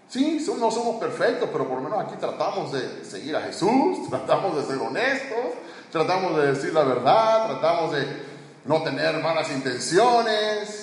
Sí, 0.08 0.44
no 0.58 0.72
somos 0.72 0.96
perfectos, 0.96 1.50
pero 1.52 1.68
por 1.68 1.80
lo 1.80 1.88
menos 1.88 2.04
aquí 2.04 2.16
tratamos 2.18 2.72
de 2.72 3.04
seguir 3.04 3.36
a 3.36 3.42
Jesús, 3.42 4.08
tratamos 4.10 4.56
de 4.56 4.64
ser 4.64 4.82
honestos, 4.82 5.54
tratamos 5.92 6.36
de 6.36 6.52
decir 6.52 6.74
la 6.74 6.82
verdad, 6.82 7.46
tratamos 7.46 7.92
de 7.92 8.06
no 8.64 8.82
tener 8.82 9.22
malas 9.22 9.52
intenciones, 9.52 10.81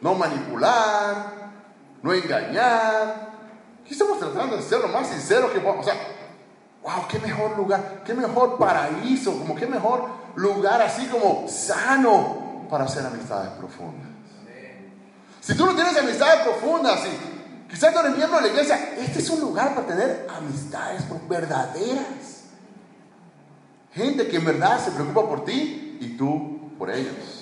no 0.00 0.14
manipular, 0.14 1.32
no 2.02 2.12
engañar. 2.12 3.30
Aquí 3.82 3.92
estamos 3.92 4.18
tratando 4.18 4.56
de 4.56 4.62
ser 4.62 4.80
lo 4.80 4.88
más 4.88 5.08
sinceros 5.08 5.50
que 5.50 5.60
podamos. 5.60 5.86
O 5.86 5.90
sea, 5.90 6.00
wow, 6.82 7.06
qué 7.08 7.18
mejor 7.18 7.56
lugar, 7.56 8.02
qué 8.04 8.14
mejor 8.14 8.58
paraíso, 8.58 9.32
como 9.38 9.54
qué 9.54 9.66
mejor 9.66 10.08
lugar 10.36 10.80
así 10.82 11.06
como 11.06 11.46
sano 11.48 12.66
para 12.70 12.84
hacer 12.84 13.04
amistades 13.04 13.50
profundas. 13.50 14.08
Si 15.40 15.54
tú 15.54 15.66
no 15.66 15.74
tienes 15.74 15.96
amistades 15.96 16.42
profundas, 16.42 17.00
y 17.06 17.70
quizás 17.70 17.94
no 17.94 18.00
eres 18.00 18.16
miembro 18.16 18.36
de 18.36 18.42
la 18.42 18.48
iglesia, 18.48 18.94
este 18.98 19.20
es 19.20 19.30
un 19.30 19.40
lugar 19.40 19.74
para 19.74 19.86
tener 19.86 20.26
amistades 20.36 21.02
verdaderas. 21.28 22.44
Gente 23.92 24.28
que 24.28 24.36
en 24.36 24.44
verdad 24.44 24.78
se 24.78 24.92
preocupa 24.92 25.28
por 25.28 25.44
ti 25.44 25.98
y 26.00 26.16
tú 26.16 26.70
por 26.78 26.90
ellos. 26.90 27.39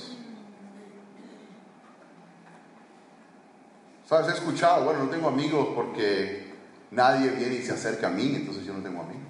¿Sabes? 4.09 4.29
He 4.29 4.38
escuchado, 4.38 4.85
bueno, 4.85 5.05
no 5.05 5.11
tengo 5.11 5.29
amigos 5.29 5.68
porque 5.75 6.55
nadie 6.92 7.29
viene 7.29 7.57
y 7.57 7.62
se 7.62 7.75
acerca 7.75 8.07
a 8.07 8.11
mí, 8.11 8.35
entonces 8.35 8.64
yo 8.64 8.73
no 8.73 8.83
tengo 8.83 9.03
amigos. 9.03 9.23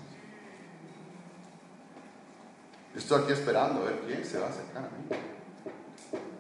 Estoy 2.95 3.23
aquí 3.23 3.33
esperando 3.33 3.83
a 3.83 3.85
ver 3.87 4.01
quién 4.07 4.25
se 4.25 4.39
va 4.39 4.47
a 4.47 4.51
acercar 4.51 4.85
a 4.85 4.87
mí. 4.87 5.21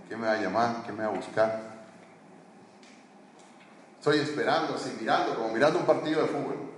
¿Quién 0.07 0.20
me 0.20 0.29
va 0.29 0.35
a 0.35 0.40
llamar? 0.40 0.83
¿Quién 0.85 0.96
me 0.96 1.03
va 1.05 1.11
a 1.11 1.14
buscar? 1.16 1.62
Estoy 3.98 4.18
esperando, 4.18 4.74
así 4.74 4.96
mirando, 5.01 5.35
como 5.35 5.48
mirando 5.53 5.81
un 5.81 5.87
partido 5.87 6.22
de 6.22 6.29
fútbol. 6.29 6.70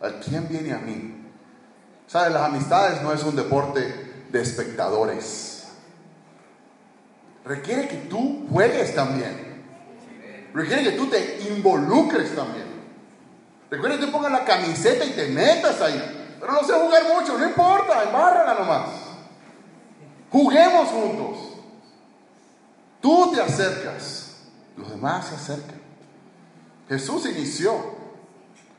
¿A 0.00 0.20
quién 0.20 0.46
viene 0.46 0.72
a 0.72 0.78
mí? 0.78 1.26
¿Sabes? 2.06 2.32
Las 2.32 2.42
amistades 2.42 3.02
no 3.02 3.12
es 3.12 3.22
un 3.24 3.34
deporte 3.34 4.24
de 4.30 4.40
espectadores. 4.40 5.72
Requiere 7.44 7.88
que 7.88 7.96
tú 7.96 8.46
juegues 8.48 8.94
también. 8.94 9.43
Requiere 10.54 10.84
que 10.84 10.92
tú 10.92 11.08
te 11.08 11.40
involucres 11.50 12.34
también. 12.34 12.66
Requiere 13.68 13.98
que 13.98 14.06
tú 14.06 14.12
pongas 14.12 14.30
la 14.30 14.44
camiseta 14.44 15.04
y 15.04 15.10
te 15.10 15.26
metas 15.26 15.80
ahí. 15.80 16.36
Pero 16.38 16.52
no 16.52 16.62
sé 16.62 16.72
jugar 16.72 17.02
mucho, 17.12 17.36
no 17.36 17.44
importa, 17.44 18.04
embárrala 18.04 18.54
nomás. 18.54 18.88
Juguemos 20.30 20.88
juntos. 20.88 21.38
Tú 23.00 23.32
te 23.34 23.40
acercas, 23.40 24.36
los 24.76 24.88
demás 24.90 25.26
se 25.26 25.34
acercan. 25.34 25.80
Jesús 26.88 27.26
inició. 27.26 27.74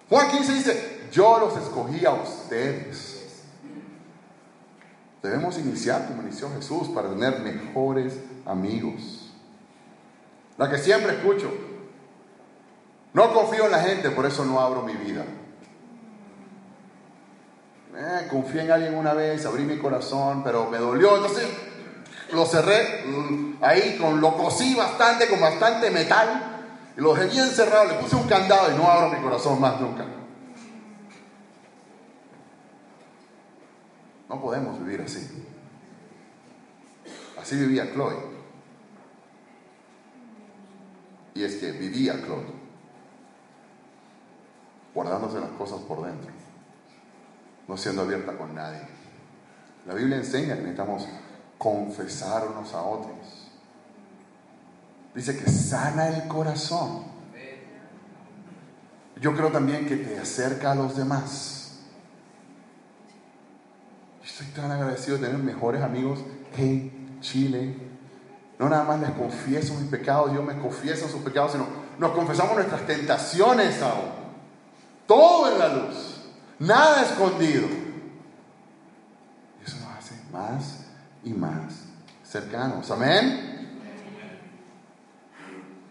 Juan 0.09 0.31
15 0.31 0.53
dice, 0.53 1.07
yo 1.11 1.39
los 1.39 1.57
escogí 1.57 2.05
a 2.05 2.13
ustedes. 2.13 3.43
Debemos 5.21 5.57
iniciar 5.57 6.07
como 6.07 6.21
inició 6.21 6.49
Jesús 6.51 6.87
para 6.89 7.09
tener 7.09 7.39
mejores 7.39 8.13
amigos. 8.45 9.24
La 10.57 10.69
que 10.69 10.77
siempre 10.77 11.13
escucho. 11.13 11.51
No 13.13 13.33
confío 13.33 13.65
en 13.65 13.71
la 13.71 13.79
gente, 13.79 14.11
por 14.11 14.25
eso 14.25 14.45
no 14.45 14.59
abro 14.59 14.81
mi 14.81 14.93
vida. 14.93 15.23
Eh, 17.97 18.27
confié 18.29 18.63
en 18.63 18.71
alguien 18.71 18.95
una 18.95 19.13
vez, 19.13 19.45
abrí 19.45 19.63
mi 19.63 19.77
corazón, 19.77 20.43
pero 20.43 20.69
me 20.69 20.77
dolió, 20.77 21.15
entonces 21.15 21.47
lo 22.33 22.45
cerré 22.45 23.05
mm, 23.05 23.63
ahí, 23.63 23.97
con, 23.97 24.19
lo 24.19 24.35
cosí 24.35 24.75
bastante, 24.75 25.29
con 25.29 25.39
bastante 25.39 25.89
metal, 25.91 26.65
y 26.97 27.01
lo 27.01 27.13
dejé 27.13 27.29
bien 27.29 27.47
cerrado, 27.47 27.85
le 27.85 27.93
puse 27.93 28.17
un 28.17 28.27
candado 28.27 28.69
y 28.73 28.75
no 28.75 28.89
abro 28.89 29.09
mi 29.17 29.23
corazón 29.23 29.61
más 29.61 29.79
nunca. 29.79 30.05
No 34.27 34.41
podemos 34.41 34.77
vivir 34.83 35.01
así. 35.01 35.45
Así 37.39 37.55
vivía 37.55 37.93
Chloe. 37.93 38.34
Y 41.35 41.43
es 41.43 41.55
que 41.55 41.71
vivía 41.73 42.13
Claudio, 42.13 42.55
guardándose 44.93 45.39
las 45.39 45.49
cosas 45.51 45.81
por 45.81 46.05
dentro, 46.05 46.31
no 47.67 47.77
siendo 47.77 48.03
abierta 48.03 48.37
con 48.37 48.55
nadie. 48.55 48.81
La 49.85 49.93
Biblia 49.93 50.17
enseña 50.17 50.55
que 50.55 50.61
necesitamos 50.61 51.07
confesar 51.57 52.47
unos 52.47 52.73
a 52.73 52.81
otros. 52.81 53.51
Dice 55.13 55.37
que 55.37 55.49
sana 55.49 56.07
el 56.07 56.27
corazón. 56.27 57.03
Yo 59.21 59.35
creo 59.35 59.51
también 59.51 59.85
que 59.85 59.97
te 59.97 60.19
acerca 60.19 60.71
a 60.71 60.75
los 60.75 60.95
demás. 60.95 61.79
Estoy 64.23 64.47
tan 64.47 64.71
agradecido 64.71 65.17
de 65.17 65.27
tener 65.27 65.41
mejores 65.41 65.81
amigos 65.81 66.19
en 66.57 67.19
Chile. 67.21 67.94
No 68.57 68.69
nada 68.69 68.83
más 68.83 68.99
les 69.01 69.11
confieso 69.11 69.73
mis 69.73 69.89
pecados, 69.89 70.33
yo 70.33 70.41
me 70.41 70.57
confieso 70.59 71.09
sus 71.09 71.21
pecados, 71.21 71.53
sino 71.53 71.67
nos 71.97 72.11
confesamos 72.11 72.55
nuestras 72.55 72.85
tentaciones 72.87 73.81
aún. 73.81 74.11
Todo 75.07 75.51
en 75.51 75.59
la 75.59 75.67
luz, 75.67 76.21
nada 76.59 77.01
escondido. 77.01 77.67
Y 79.59 79.65
eso 79.65 79.77
nos 79.79 79.97
hace 79.97 80.15
más 80.31 80.85
y 81.23 81.33
más 81.33 81.73
cercanos. 82.23 82.89
Amén. 82.91 83.55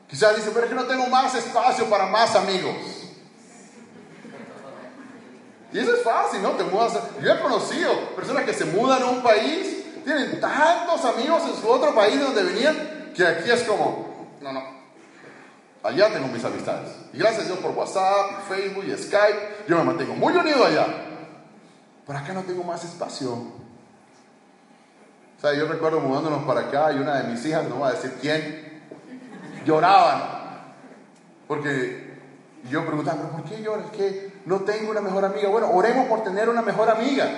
Quizás 0.08 0.36
dice, 0.36 0.50
pero 0.52 0.64
es 0.64 0.70
que 0.70 0.76
no 0.76 0.84
tengo 0.84 1.06
más 1.08 1.34
espacio 1.34 1.88
para 1.90 2.06
más 2.06 2.34
amigos. 2.36 2.74
Y 5.72 5.78
eso 5.80 5.92
es 5.92 6.02
fácil, 6.02 6.40
¿no? 6.40 6.50
Te 6.50 6.62
mudas. 6.62 6.96
Yo 7.20 7.32
he 7.32 7.40
conocido 7.40 8.14
personas 8.14 8.44
que 8.44 8.54
se 8.54 8.64
mudan 8.64 9.02
a 9.02 9.06
un 9.06 9.24
país, 9.24 9.83
tienen 10.04 10.40
tantos 10.40 11.04
amigos 11.04 11.42
en 11.48 11.60
su 11.60 11.68
otro 11.68 11.94
país 11.94 12.20
donde 12.20 12.42
venían, 12.42 13.12
que 13.14 13.26
aquí 13.26 13.50
es 13.50 13.62
como, 13.64 14.28
no, 14.40 14.52
no. 14.52 14.62
Allá 15.82 16.12
tengo 16.12 16.28
mis 16.28 16.44
amistades. 16.44 16.90
Y 17.12 17.18
gracias 17.18 17.44
a 17.44 17.46
Dios 17.46 17.58
por 17.58 17.72
WhatsApp, 17.72 18.48
Facebook 18.48 18.84
y 18.86 18.96
Skype, 18.96 19.64
yo 19.68 19.76
me 19.78 19.84
mantengo 19.84 20.14
muy 20.14 20.34
unido 20.34 20.64
allá. 20.64 20.86
Pero 22.06 22.18
acá 22.18 22.32
no 22.32 22.42
tengo 22.42 22.64
más 22.64 22.84
espacio. 22.84 23.32
O 23.32 25.40
sea, 25.40 25.54
yo 25.54 25.66
recuerdo 25.66 26.00
mudándonos 26.00 26.44
para 26.44 26.60
acá 26.60 26.92
y 26.92 26.96
una 26.96 27.20
de 27.20 27.30
mis 27.30 27.44
hijas, 27.44 27.68
no 27.68 27.76
voy 27.76 27.88
a 27.88 27.92
decir 27.92 28.16
quién, 28.20 28.82
lloraban. 29.66 30.22
Porque 31.46 32.14
yo 32.70 32.86
preguntaba, 32.86 33.18
¿pero 33.18 33.32
por 33.32 33.44
qué 33.44 33.62
lloras? 33.62 33.90
que 33.90 34.40
no 34.46 34.60
tengo 34.60 34.90
una 34.90 35.02
mejor 35.02 35.24
amiga. 35.24 35.48
Bueno, 35.48 35.70
oremos 35.70 36.06
por 36.06 36.24
tener 36.24 36.48
una 36.48 36.62
mejor 36.62 36.88
amiga. 36.88 37.28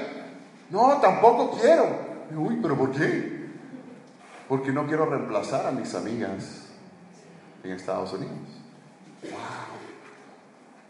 No, 0.70 0.98
tampoco 1.00 1.58
quiero. 1.60 2.05
Uy, 2.34 2.58
pero 2.60 2.76
¿por 2.76 2.92
qué? 2.92 3.46
Porque 4.48 4.72
no 4.72 4.86
quiero 4.86 5.06
reemplazar 5.06 5.66
a 5.66 5.70
mis 5.70 5.94
amigas 5.94 6.66
en 7.62 7.72
Estados 7.72 8.12
Unidos. 8.12 8.36
¡Wow! 9.22 9.76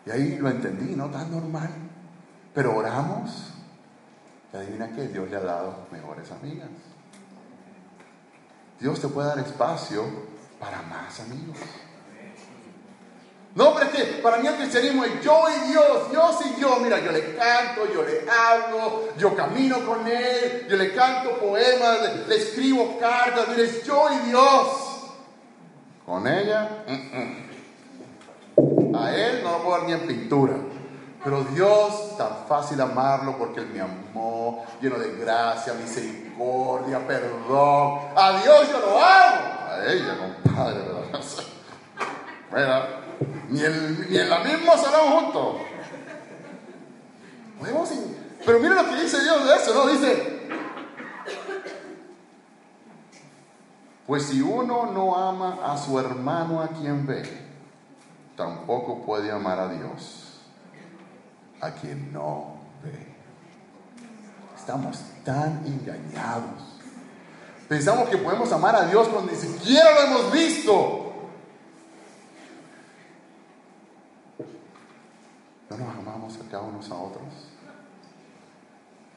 Y 0.07 0.11
ahí 0.11 0.39
lo 0.39 0.49
entendí, 0.49 0.95
¿no? 0.95 1.11
Tan 1.11 1.31
normal. 1.31 1.71
Pero 2.55 2.77
oramos. 2.77 3.53
Y 4.53 4.57
adivina 4.57 4.91
qué, 4.93 5.09
Dios 5.09 5.29
le 5.31 5.37
ha 5.37 5.41
dado 5.41 5.87
mejores 5.91 6.31
amigas. 6.31 6.69
Dios 8.79 9.01
te 9.01 9.09
puede 9.09 9.29
dar 9.29 9.39
espacio 9.39 10.05
para 10.61 10.83
más 10.83 11.21
amigos. 11.21 11.59
No, 13.57 13.73
pero 13.73 13.87
es 13.87 13.93
que 13.93 14.05
para 14.19 14.37
mí 14.37 14.47
el 14.47 14.55
cristianismo 14.55 15.03
es 15.03 15.23
yo 15.23 15.45
y 15.49 15.71
Dios, 15.71 16.11
Dios 16.11 16.37
y 16.45 16.61
yo. 16.61 16.77
Mira, 16.79 17.01
yo 17.01 17.11
le 17.11 17.35
canto, 17.35 17.91
yo 17.91 18.03
le 18.03 18.31
hablo, 18.31 19.09
yo 19.17 19.35
camino 19.35 19.79
con 19.87 20.07
Él, 20.07 20.67
yo 20.69 20.77
le 20.77 20.95
canto 20.95 21.39
poemas, 21.39 22.01
le, 22.29 22.37
escribo 22.37 22.99
cartas. 23.01 23.49
Mira, 23.49 23.63
es 23.63 23.83
yo 23.83 24.09
y 24.13 24.29
Dios. 24.29 24.67
Con 26.05 26.27
ella, 26.27 26.85
a 28.95 29.17
Él 29.17 29.41
no 29.43 29.53
lo 29.53 29.59
puedo 29.63 29.79
dar 29.79 29.87
ni 29.87 29.93
en 29.95 30.07
pintura. 30.07 30.53
Pero 31.25 31.43
Dios, 31.45 32.19
tan 32.19 32.47
fácil 32.47 32.79
amarlo 32.79 33.39
porque 33.39 33.61
Él 33.61 33.69
me 33.73 33.81
amó, 33.81 34.67
lleno 34.83 34.99
de 34.99 35.17
gracia, 35.17 35.73
misericordia, 35.73 36.99
perdón. 37.07 38.01
A 38.15 38.39
Dios 38.43 38.69
yo 38.71 38.81
lo 38.81 39.03
amo. 39.03 39.41
A 39.67 39.83
ella, 39.87 40.19
compadre, 40.45 40.79
¿verdad? 40.81 41.21
Bueno, 42.49 43.06
ni 43.51 43.61
en, 43.65 44.31
la 44.31 44.41
misma 44.41 44.77
salón 44.77 45.13
juntos. 45.13 45.57
pero 48.45 48.61
mira 48.61 48.83
lo 48.83 48.89
que 48.89 49.03
dice 49.03 49.23
Dios 49.23 49.45
de 49.45 49.55
eso, 49.55 49.75
¿no? 49.75 49.87
Dice, 49.87 50.49
pues 54.07 54.25
si 54.25 54.41
uno 54.41 54.87
no 54.93 55.17
ama 55.17 55.59
a 55.65 55.77
su 55.77 55.99
hermano 55.99 56.63
a 56.63 56.69
quien 56.69 57.07
ve, 57.07 57.23
tampoco 58.37 59.05
puede 59.05 59.31
amar 59.31 59.59
a 59.59 59.69
Dios 59.69 60.41
a 61.61 61.71
quien 61.73 62.13
no 62.13 62.57
ve. 62.83 63.15
Estamos 64.57 64.99
tan 65.25 65.65
engañados. 65.67 66.77
Pensamos 67.69 68.09
que 68.09 68.17
podemos 68.17 68.53
amar 68.53 68.77
a 68.77 68.87
Dios 68.87 69.09
cuando 69.09 69.33
ni 69.33 69.39
siquiera 69.39 69.91
lo 69.93 70.01
hemos 70.03 70.33
visto. 70.33 71.06
No 75.71 75.77
nos 75.77 75.97
amamos 75.97 76.35
acá 76.37 76.61
unos 76.61 76.91
a 76.91 76.95
otros. 76.95 77.25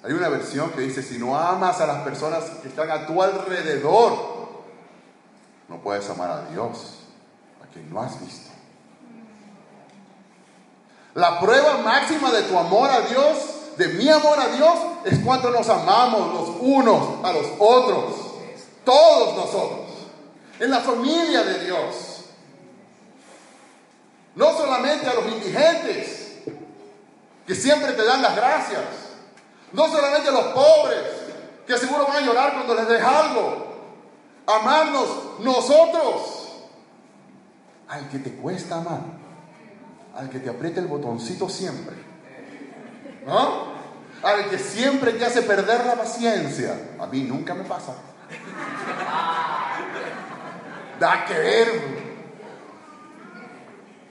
Hay 0.04 0.14
una 0.14 0.30
versión 0.30 0.72
que 0.72 0.82
dice, 0.82 1.04
si 1.04 1.20
no 1.20 1.38
amas 1.38 1.82
a 1.82 1.88
las 1.88 2.04
personas 2.04 2.46
que 2.62 2.70
están 2.70 2.90
a 2.90 3.06
tu 3.06 3.22
alrededor, 3.22 4.40
no 5.68 5.82
puedes 5.82 6.10
amar 6.10 6.32
a 6.32 6.46
Dios, 6.46 7.00
a 7.62 7.72
quien 7.72 7.94
no 7.94 8.02
has 8.02 8.20
visto. 8.22 8.50
La 11.16 11.40
prueba 11.40 11.80
máxima 11.80 12.32
de 12.32 12.44
tu 12.44 12.58
amor 12.58 12.90
a 12.90 13.02
Dios, 13.02 13.76
de 13.78 13.88
mi 13.90 14.10
amor 14.10 14.40
a 14.40 14.48
Dios, 14.48 14.80
es 15.06 15.20
cuando 15.20 15.52
nos 15.52 15.68
amamos 15.68 16.34
los 16.34 16.56
unos 16.62 17.26
a 17.26 17.34
los 17.34 17.46
otros. 17.60 18.16
Todos 18.86 19.36
nosotros. 19.36 19.90
En 20.60 20.72
la 20.72 20.80
familia 20.80 21.44
de 21.44 21.66
Dios. 21.66 21.96
No 24.36 24.56
solamente 24.56 25.08
a 25.08 25.14
los 25.14 25.26
indigentes, 25.26 26.19
que 27.50 27.56
siempre 27.56 27.94
te 27.94 28.06
dan 28.06 28.22
las 28.22 28.36
gracias. 28.36 28.80
No 29.74 29.88
solamente 29.88 30.32
los 30.32 30.46
pobres, 30.54 31.02
que 31.66 31.80
seguro 31.80 32.06
van 32.06 32.18
a 32.18 32.22
llorar 32.22 32.54
cuando 32.54 32.76
les 32.76 32.88
des 32.88 33.02
algo. 33.02 33.66
Amarnos 34.46 35.40
nosotros. 35.40 36.48
Al 37.88 38.08
que 38.10 38.20
te 38.20 38.36
cuesta 38.36 38.76
amar. 38.76 39.02
Al 40.16 40.30
que 40.30 40.38
te 40.38 40.52
aprieta 40.52 40.80
el 40.80 40.86
botoncito 40.86 41.50
siempre. 41.50 41.96
¿No? 43.26 43.70
Al 44.22 44.48
que 44.48 44.60
siempre 44.60 45.14
te 45.14 45.26
hace 45.26 45.42
perder 45.42 45.88
la 45.88 45.96
paciencia. 45.96 46.76
A 47.00 47.08
mí 47.08 47.24
nunca 47.24 47.56
me 47.56 47.64
pasa. 47.64 47.96
Da 51.00 51.26
que 51.26 51.34
ver. 51.34 51.82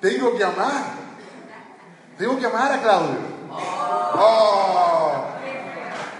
Tengo 0.01 0.37
que 0.37 0.43
amar. 0.43 0.85
Tengo 2.19 2.37
que 2.37 2.47
amar 2.47 2.73
a 2.73 2.83
Claudio. 2.83 3.28
Oh. 3.51 5.25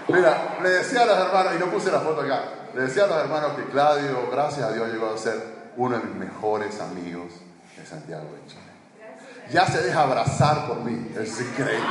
Mira, 0.07 0.57
le 0.61 0.69
decía 0.69 1.03
a 1.03 1.05
los 1.05 1.17
hermanos, 1.17 1.53
y 1.55 1.59
no 1.59 1.67
puse 1.67 1.91
la 1.91 1.99
foto 1.99 2.21
acá, 2.21 2.41
le 2.73 2.81
decía 2.81 3.03
a 3.03 3.07
los 3.07 3.17
hermanos 3.17 3.51
que 3.55 3.65
Claudio, 3.65 4.29
gracias 4.31 4.67
a 4.67 4.71
Dios, 4.71 4.89
llegó 4.89 5.13
a 5.13 5.17
ser 5.17 5.71
uno 5.77 5.97
de 5.97 6.03
mis 6.05 6.15
mejores 6.15 6.79
amigos 6.81 7.33
de 7.77 7.85
Santiago 7.85 8.23
de 8.23 8.47
Chile. 8.47 8.63
Ya 9.51 9.65
se 9.65 9.81
deja 9.81 10.01
abrazar 10.01 10.67
por 10.67 10.77
mí, 10.77 11.11
es 11.15 11.39
increíble. 11.41 11.85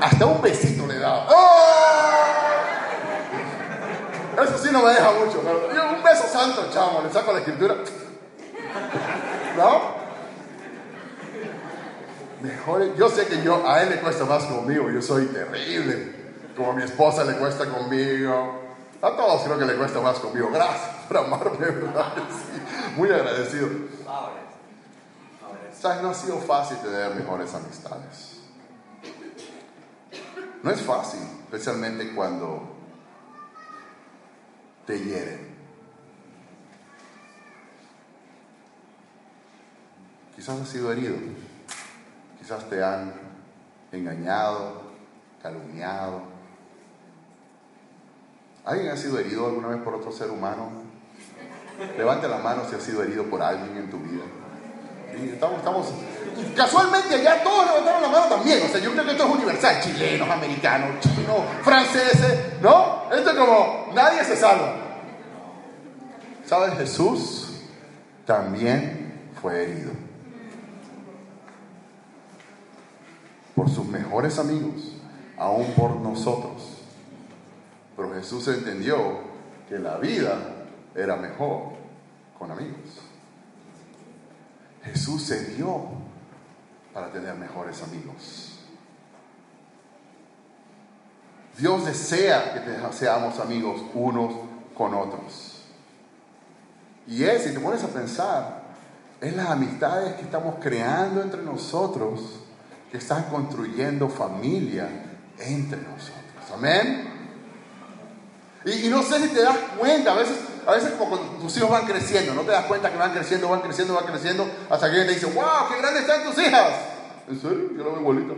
Hasta 0.00 0.26
un 0.26 0.40
besito 0.40 0.86
le 0.86 0.98
da. 0.98 1.26
¡Oh! 1.28 2.10
Eso 4.42 4.58
sí 4.58 4.70
no 4.72 4.82
me 4.82 4.92
deja 4.92 5.10
mucho, 5.12 5.40
un 5.40 6.02
beso 6.02 6.26
santo, 6.28 6.68
chamo, 6.72 7.02
le 7.02 7.12
saco 7.12 7.32
la 7.32 7.40
escritura. 7.40 7.74
¿No? 9.56 9.99
Mejores. 12.42 12.96
Yo 12.96 13.08
sé 13.08 13.26
que 13.26 13.42
yo, 13.42 13.66
a 13.68 13.82
él 13.82 13.90
le 13.90 14.00
cuesta 14.00 14.24
más 14.24 14.44
conmigo, 14.44 14.90
yo 14.90 15.02
soy 15.02 15.26
terrible. 15.26 16.20
Como 16.56 16.72
a 16.72 16.74
mi 16.74 16.82
esposa 16.82 17.24
le 17.24 17.34
cuesta 17.34 17.66
conmigo. 17.66 18.60
A 19.02 19.16
todos 19.16 19.42
creo 19.42 19.58
que 19.58 19.64
le 19.64 19.76
cuesta 19.76 20.00
más 20.00 20.18
conmigo. 20.18 20.50
Gracias 20.52 21.06
por 21.06 21.18
amarme, 21.18 21.58
¿verdad? 21.66 22.12
Muy 22.96 23.10
agradecido. 23.10 23.68
¿Sabes? 25.78 26.02
No 26.02 26.10
ha 26.10 26.14
sido 26.14 26.38
fácil 26.38 26.76
tener 26.78 27.14
mejores 27.14 27.54
amistades. 27.54 28.40
No 30.62 30.70
es 30.70 30.80
fácil, 30.82 31.20
especialmente 31.44 32.14
cuando 32.14 32.76
te 34.86 34.98
hieren. 34.98 35.48
Quizás 40.36 40.60
has 40.60 40.68
sido 40.68 40.92
herido 40.92 41.14
Quizás 42.50 42.68
te 42.68 42.82
han 42.82 43.12
engañado, 43.92 44.82
calumniado. 45.40 46.22
¿Alguien 48.64 48.88
ha 48.88 48.96
sido 48.96 49.20
herido 49.20 49.46
alguna 49.46 49.68
vez 49.68 49.78
por 49.82 49.94
otro 49.94 50.10
ser 50.10 50.32
humano? 50.32 50.68
Levante 51.96 52.26
la 52.26 52.38
mano 52.38 52.62
si 52.68 52.74
ha 52.74 52.80
sido 52.80 53.04
herido 53.04 53.22
por 53.26 53.40
alguien 53.40 53.76
en 53.76 53.88
tu 53.88 53.98
vida. 53.98 54.24
estamos, 55.32 55.58
estamos, 55.58 55.86
casualmente 56.56 57.14
allá 57.14 57.40
todos 57.44 57.66
levantaron 57.66 58.02
la 58.02 58.08
mano 58.08 58.26
también. 58.26 58.60
O 58.64 58.68
sea, 58.68 58.80
yo 58.80 58.90
creo 58.94 59.04
que 59.04 59.12
esto 59.12 59.26
es 59.26 59.30
universal. 59.30 59.80
Chilenos, 59.80 60.28
americanos, 60.28 60.98
chinos, 60.98 61.42
franceses, 61.62 62.60
¿no? 62.60 63.04
esto 63.12 63.30
es 63.30 63.36
como, 63.36 63.92
nadie 63.94 64.24
se 64.24 64.34
salva. 64.34 64.74
¿Sabes? 66.44 66.76
Jesús 66.78 67.60
también 68.26 69.30
fue 69.40 69.62
herido. 69.62 70.09
Por 73.60 73.68
sus 73.68 73.84
mejores 73.88 74.38
amigos, 74.38 74.94
aún 75.36 75.66
por 75.74 75.96
nosotros. 75.96 76.78
Pero 77.94 78.14
Jesús 78.14 78.48
entendió 78.48 78.96
que 79.68 79.78
la 79.78 79.98
vida 79.98 80.38
era 80.94 81.16
mejor 81.16 81.64
con 82.38 82.50
amigos. 82.50 82.80
Jesús 84.82 85.24
se 85.24 85.44
dio 85.56 85.88
para 86.94 87.12
tener 87.12 87.34
mejores 87.34 87.82
amigos. 87.82 88.60
Dios 91.58 91.84
desea 91.84 92.54
que 92.54 92.94
seamos 92.94 93.38
amigos 93.40 93.82
unos 93.92 94.36
con 94.74 94.94
otros. 94.94 95.66
Y 97.06 97.24
es, 97.24 97.42
si 97.44 97.52
te 97.52 97.60
pones 97.60 97.84
a 97.84 97.88
pensar, 97.88 98.62
es 99.20 99.36
las 99.36 99.50
amistades 99.50 100.14
que 100.14 100.22
estamos 100.22 100.54
creando 100.62 101.20
entre 101.20 101.42
nosotros 101.42 102.39
que 102.90 102.98
están 102.98 103.24
construyendo 103.24 104.08
familia 104.08 104.88
entre 105.38 105.80
nosotros. 105.80 106.44
Amén. 106.52 107.08
Y, 108.64 108.88
no 108.88 109.02
sé 109.02 109.20
si 109.20 109.28
te 109.28 109.42
das 109.42 109.56
cuenta, 109.78 110.12
a 110.12 110.16
veces, 110.16 110.36
a 110.66 110.72
veces 110.72 110.90
como 110.92 111.16
cuando 111.16 111.32
tus 111.38 111.56
hijos 111.56 111.70
van 111.70 111.86
creciendo, 111.86 112.34
no 112.34 112.42
te 112.42 112.50
das 112.50 112.66
cuenta 112.66 112.90
que 112.90 112.98
van 112.98 113.12
creciendo, 113.12 113.48
van 113.48 113.60
creciendo, 113.60 113.94
van 113.94 114.04
creciendo, 114.04 114.46
hasta 114.68 114.90
que 114.90 115.00
alguien 115.00 115.06
te 115.06 115.14
dice, 115.14 115.26
wow, 115.26 115.68
qué 115.70 115.78
grandes 115.78 116.02
están 116.02 116.24
tus 116.24 116.38
hijas. 116.44 116.72
¿En 117.28 117.40
serio? 117.40 117.70
Yo 117.76 117.84
lo 117.84 118.00
igualito. 118.00 118.36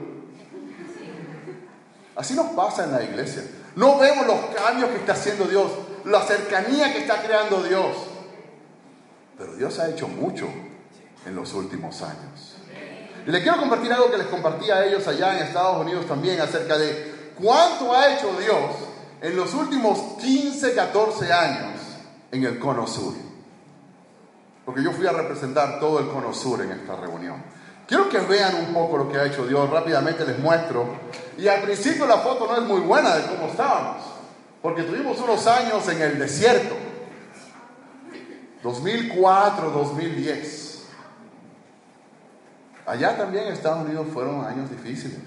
Así 2.15 2.35
nos 2.35 2.53
pasa 2.53 2.85
en 2.85 2.93
la 2.93 3.03
iglesia. 3.03 3.43
No 3.75 3.99
vemos 3.99 4.27
los 4.27 4.39
cambios 4.55 4.91
que 4.91 4.97
está 4.99 5.13
haciendo 5.13 5.47
Dios, 5.47 5.73
la 6.05 6.21
cercanía 6.21 6.93
que 6.93 7.01
está 7.01 7.23
creando 7.23 7.63
Dios. 7.63 7.97
Pero 9.39 9.57
Dios 9.57 9.79
ha 9.79 9.89
hecho 9.89 10.07
mucho 10.07 10.47
en 11.27 11.35
los 11.35 11.55
últimos 11.55 12.03
años. 12.03 12.52
Y 13.27 13.31
le 13.31 13.43
quiero 13.43 13.59
compartir 13.59 13.93
algo 13.93 14.11
que 14.11 14.19
les 14.19 14.27
compartí 14.27 14.71
a 14.71 14.85
ellos 14.85 15.07
allá 15.07 15.37
en 15.37 15.45
Estados 15.45 15.81
Unidos 15.81 16.07
también 16.07 16.41
acerca 16.41 16.77
de 16.77 17.33
cuánto 17.41 17.93
ha 17.93 18.15
hecho 18.15 18.35
Dios 18.41 18.71
en 19.21 19.37
los 19.37 19.55
últimos 19.55 20.21
15, 20.21 20.75
14 20.75 21.33
años 21.33 21.81
en 22.33 22.45
el 22.45 22.59
Cono 22.59 22.87
Sur. 22.87 23.15
Porque 24.65 24.83
yo 24.83 24.93
fui 24.93 25.07
a 25.07 25.13
representar 25.13 25.79
todo 25.79 26.01
el 26.01 26.09
Cono 26.09 26.35
Sur 26.35 26.63
en 26.63 26.73
esta 26.73 26.97
reunión. 26.97 27.43
Quiero 27.87 28.09
que 28.09 28.19
vean 28.19 28.55
un 28.55 28.73
poco 28.73 28.97
lo 28.97 29.09
que 29.09 29.19
ha 29.19 29.27
hecho 29.27 29.47
Dios. 29.47 29.69
Rápidamente 29.69 30.25
les 30.25 30.39
muestro. 30.39 30.87
Y 31.37 31.47
al 31.47 31.63
principio 31.63 32.07
la 32.07 32.19
foto 32.19 32.47
no 32.47 32.57
es 32.57 32.63
muy 32.63 32.81
buena 32.81 33.17
de 33.17 33.27
cómo 33.27 33.49
estábamos. 33.49 34.03
Porque 34.61 34.83
tuvimos 34.83 35.19
unos 35.19 35.47
años 35.47 35.87
en 35.89 36.01
el 36.01 36.19
desierto. 36.19 36.75
2004, 38.63 39.71
2010. 39.71 40.72
Allá 42.87 43.17
también 43.17 43.47
en 43.47 43.53
Estados 43.53 43.85
Unidos 43.85 44.07
fueron 44.13 44.45
años 44.45 44.71
difíciles. 44.71 45.21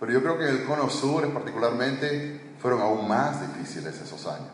Pero 0.00 0.12
yo 0.12 0.22
creo 0.22 0.38
que 0.38 0.48
el 0.48 0.64
cono 0.64 0.88
sur 0.90 1.28
particularmente 1.32 2.40
fueron 2.60 2.80
aún 2.80 3.08
más 3.08 3.40
difíciles 3.40 4.00
esos 4.00 4.26
años. 4.26 4.48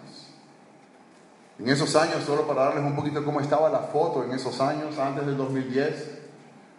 En 1.58 1.68
esos 1.68 1.94
años, 1.96 2.24
solo 2.24 2.46
para 2.46 2.64
darles 2.64 2.84
un 2.84 2.96
poquito 2.96 3.24
cómo 3.24 3.40
estaba 3.40 3.68
la 3.68 3.80
foto 3.80 4.24
en 4.24 4.32
esos 4.32 4.60
años, 4.60 4.98
antes 4.98 5.26
del 5.26 5.36
2010, 5.36 6.20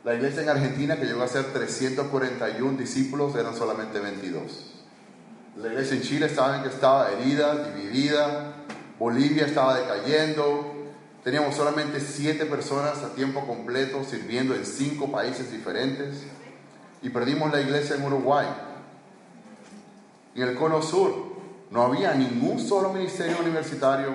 la 0.04 0.16
iglesia 0.16 0.42
en 0.42 0.50
Argentina, 0.50 0.98
que 0.98 1.06
llegó 1.06 1.22
a 1.22 1.28
ser 1.28 1.54
341 1.54 2.78
discípulos, 2.78 3.36
eran 3.36 3.56
solamente 3.56 4.00
22. 4.00 4.72
La 5.58 5.68
iglesia 5.68 5.98
en 5.98 6.02
Chile 6.02 6.26
estaban 6.26 6.64
que 6.64 6.70
estaba 6.70 7.12
herida, 7.12 7.72
dividida. 7.72 8.54
Bolivia 8.98 9.46
estaba 9.46 9.76
decayendo. 9.76 10.81
Teníamos 11.24 11.56
solamente 11.56 12.00
7 12.00 12.46
personas 12.46 13.04
a 13.04 13.14
tiempo 13.14 13.46
completo 13.46 14.04
sirviendo 14.04 14.56
en 14.56 14.66
5 14.66 15.12
países 15.12 15.52
diferentes. 15.52 16.24
Y 17.04 17.10
perdimos 17.10 17.52
la 17.52 17.62
iglesia 17.62 17.96
en 17.96 18.04
Uruguay. 18.04 18.48
En 20.36 20.44
el 20.44 20.56
cono 20.56 20.82
sur 20.82 21.32
no 21.70 21.84
había 21.84 22.14
ningún 22.14 22.60
solo 22.60 22.92
ministerio 22.92 23.38
universitario, 23.40 24.12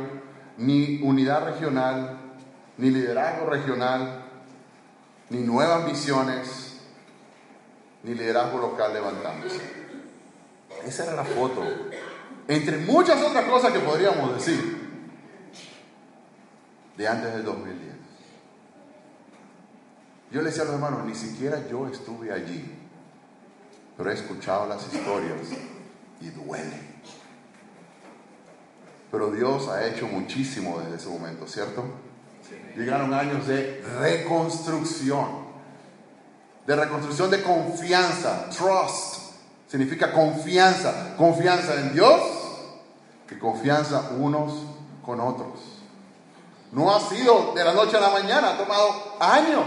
ni 0.58 1.00
unidad 1.02 1.44
regional, 1.44 2.18
ni 2.78 2.90
liderazgo 2.90 3.48
regional, 3.50 4.24
ni 5.30 5.40
nuevas 5.40 5.84
misiones, 5.84 6.78
ni 8.02 8.14
liderazgo 8.14 8.58
local 8.58 8.92
levantándose. 8.92 9.60
Esa 10.84 11.04
era 11.04 11.14
la 11.14 11.24
foto. 11.24 11.62
Entre 12.48 12.78
muchas 12.78 13.22
otras 13.22 13.44
cosas 13.44 13.72
que 13.72 13.80
podríamos 13.80 14.34
decir 14.34 14.75
de 16.96 17.08
antes 17.08 17.32
del 17.32 17.44
2010. 17.44 17.96
Yo 20.30 20.42
le 20.42 20.48
decía 20.48 20.62
a 20.62 20.66
los 20.66 20.74
hermanos, 20.74 21.04
ni 21.04 21.14
siquiera 21.14 21.66
yo 21.68 21.86
estuve 21.88 22.32
allí, 22.32 22.74
pero 23.96 24.10
he 24.10 24.14
escuchado 24.14 24.66
las 24.66 24.82
historias 24.92 25.40
y 26.20 26.28
duele. 26.30 26.96
Pero 29.10 29.30
Dios 29.30 29.68
ha 29.68 29.86
hecho 29.86 30.06
muchísimo 30.08 30.80
desde 30.80 30.96
ese 30.96 31.08
momento, 31.08 31.46
¿cierto? 31.46 31.84
Llegaron 32.76 33.14
años 33.14 33.46
de 33.46 33.82
reconstrucción, 33.98 35.46
de 36.66 36.76
reconstrucción 36.76 37.30
de 37.30 37.42
confianza, 37.42 38.50
trust. 38.50 39.26
Significa 39.68 40.12
confianza, 40.12 41.16
confianza 41.16 41.80
en 41.80 41.92
Dios 41.92 42.20
y 43.30 43.34
confianza 43.36 44.10
unos 44.18 44.52
con 45.04 45.20
otros. 45.20 45.75
No 46.72 46.94
ha 46.94 47.00
sido 47.00 47.52
de 47.54 47.64
la 47.64 47.72
noche 47.72 47.96
a 47.96 48.00
la 48.00 48.10
mañana, 48.10 48.50
ha 48.50 48.58
tomado 48.58 49.16
años. 49.20 49.64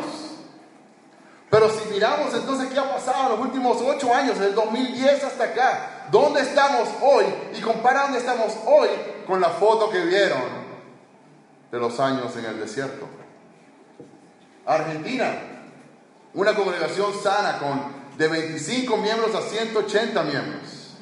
Pero 1.49 1.69
si 1.69 1.89
miramos 1.89 2.33
entonces 2.33 2.69
qué 2.71 2.79
ha 2.79 2.93
pasado 2.93 3.23
en 3.23 3.29
los 3.29 3.39
últimos 3.39 3.77
ocho 3.81 4.13
años, 4.13 4.35
desde 4.35 4.49
el 4.49 4.55
2010 4.55 5.23
hasta 5.23 5.45
acá, 5.45 6.07
¿dónde 6.11 6.41
estamos 6.41 6.87
hoy? 7.01 7.25
Y 7.55 7.61
compara 7.61 8.03
dónde 8.03 8.19
estamos 8.19 8.53
hoy 8.65 8.89
con 9.25 9.41
la 9.41 9.49
foto 9.49 9.89
que 9.89 9.99
vieron 10.05 10.41
de 11.71 11.79
los 11.79 11.99
años 11.99 12.35
en 12.35 12.45
el 12.45 12.59
desierto. 12.59 13.07
Argentina, 14.65 15.33
una 16.35 16.53
congregación 16.53 17.11
sana 17.23 17.57
con 17.57 17.99
de 18.17 18.27
25 18.27 18.97
miembros 18.97 19.33
a 19.33 19.41
180 19.41 20.23
miembros. 20.23 20.97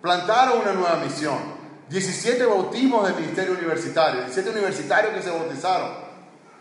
Plantaron 0.00 0.60
una 0.60 0.72
nueva 0.72 0.96
misión. 0.96 1.61
17 1.92 2.46
bautismos 2.46 3.06
del 3.06 3.16
ministerio 3.16 3.52
universitario, 3.52 4.22
17 4.22 4.50
universitarios 4.50 5.14
que 5.14 5.22
se 5.22 5.30
bautizaron 5.30 5.90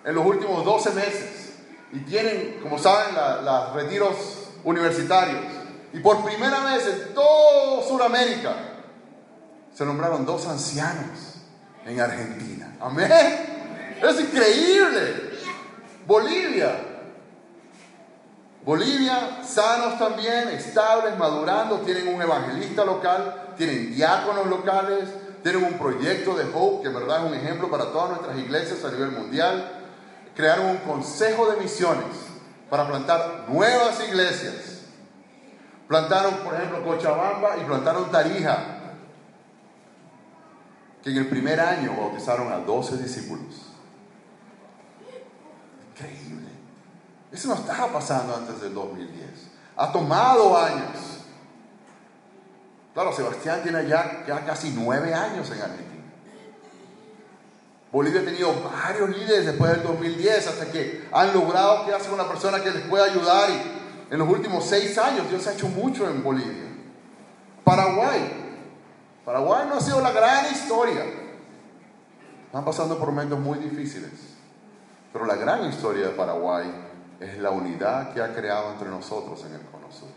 en 0.04 0.13
los 0.15 0.26
últimos 0.26 0.65
12 0.65 0.91
meses. 0.91 1.54
Y 1.94 2.00
tienen, 2.00 2.60
como 2.62 2.78
saben, 2.78 3.15
los 3.46 3.74
retiros 3.74 4.15
universitarios. 4.65 5.39
Y 5.94 6.00
por 6.00 6.24
primera 6.26 6.63
vez 6.65 6.86
en 6.86 7.13
todo 7.13 7.82
Sudamérica 7.88 8.56
se 9.74 9.86
nombraron 9.86 10.26
dos 10.26 10.46
ancianos 10.48 11.38
en 11.86 12.00
Argentina. 12.00 12.76
Amén. 12.82 13.10
Es 14.02 14.20
increíble. 14.20 15.32
Bolivia. 16.06 16.88
Bolivia, 18.63 19.39
sanos 19.44 19.98
también, 19.98 20.50
estables, 20.50 21.17
madurando, 21.17 21.80
tienen 21.80 22.13
un 22.13 22.22
evangelista 22.22 22.86
local, 22.86 23.54
tienen 23.58 23.94
diáconos 23.96 24.46
locales, 24.46 25.10
tienen 25.43 25.63
un 25.63 25.73
proyecto 25.73 26.36
de 26.36 26.45
Hope, 26.54 26.84
que 26.84 26.88
en 26.89 26.93
verdad 26.93 27.25
es 27.25 27.32
un 27.32 27.38
ejemplo 27.38 27.69
para 27.69 27.86
todas 27.91 28.10
nuestras 28.10 28.38
iglesias 28.38 28.84
a 28.86 28.91
nivel 28.91 29.12
mundial. 29.12 29.71
Crearon 30.36 30.67
un 30.67 30.77
consejo 30.77 31.49
de 31.51 31.58
misiones 31.58 32.15
para 32.69 32.88
plantar 32.88 33.45
nuevas 33.49 34.01
iglesias. 34.08 34.82
Plantaron, 35.88 36.36
por 36.36 36.53
ejemplo, 36.53 36.84
Cochabamba 36.84 37.57
y 37.57 37.66
plantaron 37.66 38.09
Tarija 38.11 38.78
que 41.03 41.09
en 41.09 41.18
el 41.18 41.28
primer 41.28 41.59
año 41.59 41.95
bautizaron 41.97 42.51
a 42.51 42.57
12 42.57 42.97
discípulos. 42.97 43.55
Increíble. 45.91 46.47
Eso 47.32 47.47
no 47.47 47.55
estaba 47.55 47.91
pasando 47.91 48.36
antes 48.36 48.61
del 48.61 48.74
2010. 48.74 49.30
Ha 49.78 49.91
tomado 49.91 50.57
años. 50.57 51.11
Claro, 52.94 53.14
Sebastián 53.14 53.62
tiene 53.64 53.88
ya, 53.88 54.24
ya 54.28 54.46
casi 54.46 54.74
nueve 54.76 55.14
años 55.14 55.50
en 55.52 55.62
Argentina. 55.62 55.92
Bolivia 57.92 58.22
ha 58.22 58.26
tenido 58.26 58.54
varios 58.64 59.10
líderes 59.10 59.46
después 59.46 59.72
del 59.72 59.84
2010 59.84 60.48
hasta 60.48 60.72
que 60.72 61.08
han 61.12 61.34
logrado 61.34 61.86
que 61.86 61.94
hace 61.94 62.10
una 62.12 62.28
persona 62.28 62.62
que 62.62 62.72
les 62.72 62.84
pueda 62.88 63.06
ayudar 63.06 63.50
y 63.50 64.14
en 64.14 64.20
los 64.20 64.30
últimos 64.30 64.66
seis 64.66 64.98
años 64.98 65.30
Dios 65.30 65.46
ha 65.48 65.54
hecho 65.54 65.68
mucho 65.68 66.10
en 66.10 66.24
Bolivia. 66.24 66.70
Paraguay, 67.64 68.42
Paraguay 69.26 69.68
no 69.68 69.76
ha 69.76 69.82
sido 69.82 70.02
la 70.02 70.12
gran 70.12 70.52
historia. 70.52 71.04
Están 72.46 72.66
pasando 72.66 72.98
por 72.98 73.10
momentos 73.10 73.39
muy 73.39 73.60
difíciles. 73.60 74.12
Pero 75.14 75.26
la 75.26 75.36
gran 75.36 75.66
historia 75.66 76.08
de 76.08 76.14
Paraguay 76.14 76.70
es 77.20 77.38
la 77.38 77.52
unidad 77.52 78.14
que 78.14 78.22
ha 78.22 78.34
creado 78.34 78.72
entre 78.72 78.89
nosotros 78.89 79.44
en 79.46 79.54
el 79.54 79.62
Cono 79.62 79.92
Sur. 79.92 80.10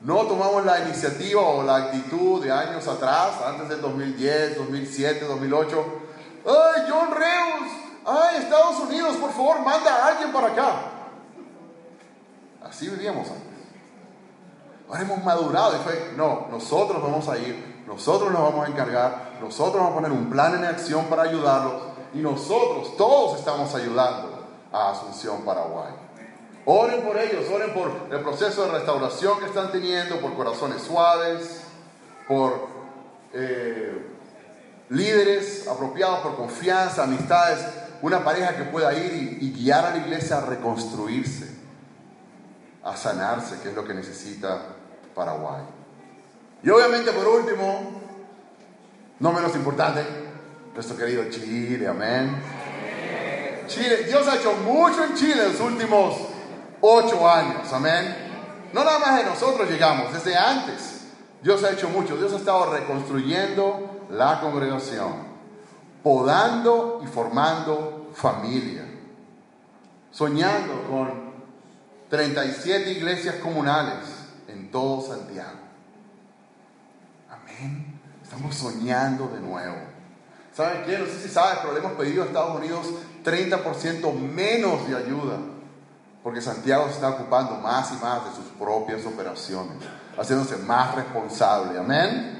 No 0.00 0.26
tomamos 0.26 0.64
la 0.64 0.80
iniciativa 0.80 1.42
o 1.42 1.62
la 1.62 1.76
actitud 1.76 2.42
de 2.42 2.50
años 2.50 2.88
atrás, 2.88 3.34
antes 3.46 3.68
del 3.68 3.82
2010, 3.82 4.56
2007, 4.56 5.26
2008. 5.26 5.84
¡Ay, 6.46 6.82
John 6.88 7.10
Reus! 7.10 7.70
¡Ay, 8.06 8.36
Estados 8.38 8.80
Unidos, 8.80 9.16
por 9.16 9.30
favor, 9.32 9.60
manda 9.60 9.94
a 9.94 10.08
alguien 10.08 10.32
para 10.32 10.46
acá! 10.48 10.72
Así 12.64 12.88
vivíamos 12.88 13.28
antes. 13.28 13.50
Ahora 14.88 15.02
hemos 15.02 15.22
madurado 15.22 15.76
y 15.76 15.78
fue, 15.80 16.12
no, 16.16 16.48
nosotros 16.50 17.02
vamos 17.02 17.28
a 17.28 17.36
ir, 17.38 17.84
nosotros 17.86 18.32
nos 18.32 18.42
vamos 18.42 18.66
a 18.66 18.70
encargar, 18.70 19.38
nosotros 19.40 19.74
vamos 19.74 19.92
a 19.92 19.94
poner 19.94 20.12
un 20.12 20.30
plan 20.30 20.54
en 20.54 20.64
acción 20.64 21.04
para 21.04 21.22
ayudarlos 21.22 21.74
y 22.14 22.18
nosotros 22.18 22.96
todos 22.96 23.38
estamos 23.38 23.72
ayudando 23.74 24.46
a 24.72 24.90
Asunción, 24.90 25.42
Paraguay. 25.42 25.92
Oren 26.66 27.00
por 27.02 27.18
ellos, 27.18 27.46
oren 27.52 27.72
por 27.72 27.90
el 28.10 28.20
proceso 28.20 28.66
de 28.66 28.72
restauración 28.72 29.38
que 29.38 29.46
están 29.46 29.72
teniendo, 29.72 30.20
por 30.20 30.34
corazones 30.34 30.82
suaves, 30.82 31.62
por 32.28 32.68
eh, 33.32 34.06
líderes 34.90 35.66
apropiados, 35.66 36.20
por 36.20 36.36
confianza, 36.36 37.04
amistades, 37.04 37.64
una 38.02 38.22
pareja 38.22 38.56
que 38.56 38.64
pueda 38.64 38.92
ir 38.92 39.38
y, 39.40 39.46
y 39.46 39.52
guiar 39.52 39.86
a 39.86 39.90
la 39.90 39.98
iglesia 39.98 40.38
a 40.38 40.40
reconstruirse, 40.42 41.50
a 42.84 42.96
sanarse, 42.96 43.60
que 43.62 43.70
es 43.70 43.74
lo 43.74 43.84
que 43.84 43.94
necesita 43.94 44.60
Paraguay. 45.14 45.62
Y 46.62 46.68
obviamente 46.68 47.10
por 47.12 47.26
último, 47.26 48.00
no 49.18 49.32
menos 49.32 49.54
importante, 49.56 50.04
nuestro 50.74 50.96
querido 50.96 51.24
Chile, 51.30 51.88
amén. 51.88 52.36
Chile, 53.66 54.04
Dios 54.04 54.26
ha 54.28 54.36
hecho 54.36 54.52
mucho 54.64 55.04
en 55.04 55.14
Chile 55.14 55.44
en 55.44 55.52
los 55.52 55.60
últimos 55.60 56.29
ocho 56.80 57.28
años, 57.28 57.72
amén. 57.72 58.30
No 58.72 58.84
nada 58.84 58.98
más 58.98 59.16
de 59.18 59.24
nosotros 59.24 59.68
llegamos, 59.68 60.12
desde 60.12 60.36
antes. 60.36 61.06
Dios 61.42 61.64
ha 61.64 61.70
hecho 61.70 61.88
mucho, 61.88 62.16
Dios 62.16 62.32
ha 62.32 62.36
estado 62.36 62.72
reconstruyendo 62.72 64.06
la 64.10 64.40
congregación, 64.40 65.14
podando 66.02 67.00
y 67.02 67.06
formando 67.06 68.10
familia, 68.14 68.84
soñando 70.10 70.82
con 70.88 71.30
37 72.10 72.92
iglesias 72.92 73.36
comunales 73.36 74.04
en 74.48 74.70
todo 74.70 75.00
Santiago. 75.00 75.58
Amén. 77.30 78.00
Estamos 78.22 78.54
soñando 78.54 79.28
de 79.28 79.40
nuevo. 79.40 79.76
¿Saben 80.54 80.82
qué? 80.84 80.98
No 80.98 81.06
sé 81.06 81.20
si 81.20 81.28
sabes, 81.28 81.60
pero 81.60 81.72
le 81.72 81.78
hemos 81.78 81.92
pedido 81.92 82.22
a 82.22 82.26
Estados 82.26 82.56
Unidos 82.58 82.86
30% 83.24 84.12
menos 84.12 84.88
de 84.88 84.96
ayuda, 84.96 85.38
porque 86.22 86.40
Santiago 86.40 86.86
se 86.86 86.94
está 86.94 87.10
ocupando 87.10 87.54
más 87.56 87.92
y 87.92 88.04
más 88.04 88.24
de 88.24 88.30
sus 88.36 88.44
propias 88.58 89.04
operaciones, 89.06 89.76
haciéndose 90.18 90.56
más 90.58 90.94
responsable. 90.94 91.78
Amén. 91.78 92.36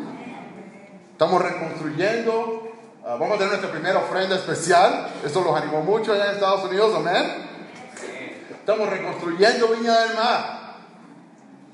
Estamos 1.12 1.42
reconstruyendo. 1.42 2.68
Uh, 3.02 3.18
vamos 3.18 3.32
a 3.32 3.38
tener 3.38 3.48
nuestra 3.48 3.70
primera 3.70 3.98
ofrenda 3.98 4.36
especial. 4.36 5.08
Esto 5.24 5.42
los 5.42 5.56
animó 5.56 5.82
mucho 5.82 6.12
allá 6.12 6.26
en 6.26 6.34
Estados 6.34 6.64
Unidos. 6.64 6.94
Amén. 6.94 7.50
Estamos 8.50 8.88
reconstruyendo 8.88 9.68
Viña 9.68 10.00
del 10.00 10.14
Mar 10.14 10.60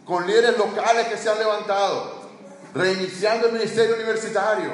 con 0.05 0.25
líderes 0.25 0.57
locales 0.57 1.09
que 1.09 1.17
se 1.17 1.29
han 1.29 1.39
levantado, 1.39 2.23
reiniciando 2.73 3.49
el 3.49 3.55
ministerio 3.55 3.97
universitario. 3.97 4.71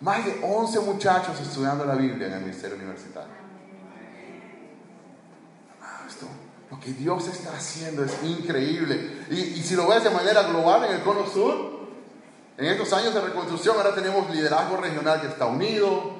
Más 0.00 0.24
de 0.24 0.38
11 0.42 0.80
muchachos 0.80 1.40
estudiando 1.40 1.86
la 1.86 1.94
Biblia 1.94 2.26
en 2.26 2.34
el 2.34 2.40
ministerio 2.40 2.76
universitario. 2.76 3.47
Lo 6.70 6.78
que 6.80 6.92
Dios 6.92 7.26
está 7.28 7.56
haciendo 7.56 8.04
es 8.04 8.12
increíble. 8.22 9.26
Y, 9.30 9.62
si 9.62 9.74
lo 9.74 9.88
ves 9.88 10.04
de 10.04 10.10
manera 10.10 10.42
global 10.42 10.84
en 10.84 10.96
el 10.96 11.02
Cono 11.02 11.26
Sur, 11.26 11.78
en 12.56 12.66
estos 12.66 12.92
años 12.92 13.14
de 13.14 13.20
reconstrucción 13.20 13.76
ahora 13.76 13.94
tenemos 13.94 14.28
liderazgo 14.30 14.76
regional 14.76 15.20
que 15.20 15.28
está 15.28 15.46
unido. 15.46 16.18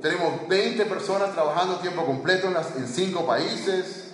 Tenemos 0.00 0.46
20 0.48 0.86
personas 0.86 1.32
trabajando 1.32 1.76
tiempo 1.76 2.04
completo 2.06 2.46
en, 2.46 2.54
las, 2.54 2.76
en 2.76 2.86
cinco 2.86 3.26
países. 3.26 4.12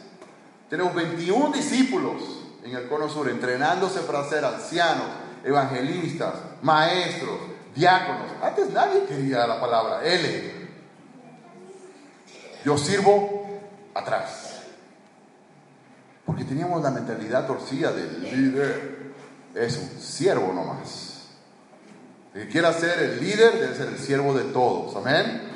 Tenemos 0.69 0.95
21 0.95 1.53
discípulos 1.53 2.23
en 2.65 2.75
el 2.75 2.89
Cono 2.89 3.09
Sur 3.09 3.29
entrenándose 3.29 4.01
para 4.01 4.29
ser 4.29 4.45
ancianos, 4.45 5.07
evangelistas, 5.45 6.35
maestros, 6.63 7.37
diáconos. 7.75 8.27
Antes 8.43 8.71
nadie 8.71 9.05
quería 9.05 9.47
la 9.47 9.61
palabra 9.61 10.05
L. 10.05 10.63
Yo 12.65 12.79
sirvo 12.79 13.61
atrás. 13.95 14.52
Porque 16.25 16.45
teníamos 16.45 16.83
la 16.83 16.91
mentalidad 16.91 17.47
torcida 17.47 17.93
del 17.93 18.23
líder. 18.23 19.13
Es 19.55 19.77
un 19.77 20.01
siervo 20.01 20.53
nomás. 20.53 21.29
El 22.35 22.45
que 22.45 22.49
quiera 22.49 22.73
ser 22.73 22.99
el 22.99 23.21
líder 23.21 23.61
debe 23.61 23.75
ser 23.75 23.89
el 23.89 23.99
siervo 23.99 24.33
de 24.35 24.45
todos. 24.45 24.97
Amén 24.97 25.53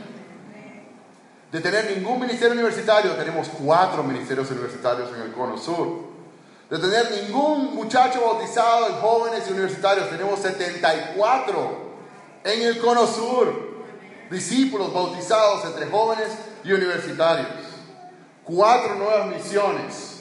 de 1.57 1.61
tener 1.61 1.97
ningún 1.97 2.21
ministerio 2.21 2.53
universitario, 2.53 3.13
tenemos 3.13 3.49
cuatro 3.49 4.03
ministerios 4.03 4.51
universitarios 4.51 5.11
en 5.15 5.23
el 5.23 5.33
Cono 5.33 5.57
Sur. 5.57 6.05
De 6.69 6.79
tener 6.79 7.11
ningún 7.13 7.75
muchacho 7.75 8.21
bautizado 8.21 8.89
en 8.89 8.95
jóvenes 8.97 9.45
y 9.49 9.53
universitarios, 9.53 10.11
tenemos 10.11 10.41
74 10.41 11.95
en 12.45 12.63
el 12.63 12.79
Cono 12.79 13.07
Sur. 13.07 13.77
Discípulos 14.31 14.93
bautizados 14.93 15.65
entre 15.67 15.87
jóvenes 15.87 16.29
y 16.65 16.73
universitarios. 16.73 17.49
Cuatro 18.45 18.97
nuevas 18.97 19.29
misiones. 19.29 20.16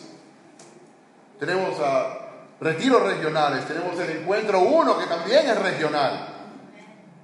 Tenemos 1.39 1.79
a 1.79 2.25
retiros 2.59 3.03
regionales, 3.03 3.67
tenemos 3.67 3.99
el 3.99 4.21
encuentro 4.21 4.61
uno 4.61 4.97
que 4.97 5.05
también 5.05 5.47
es 5.47 5.61
regional. 5.61 6.27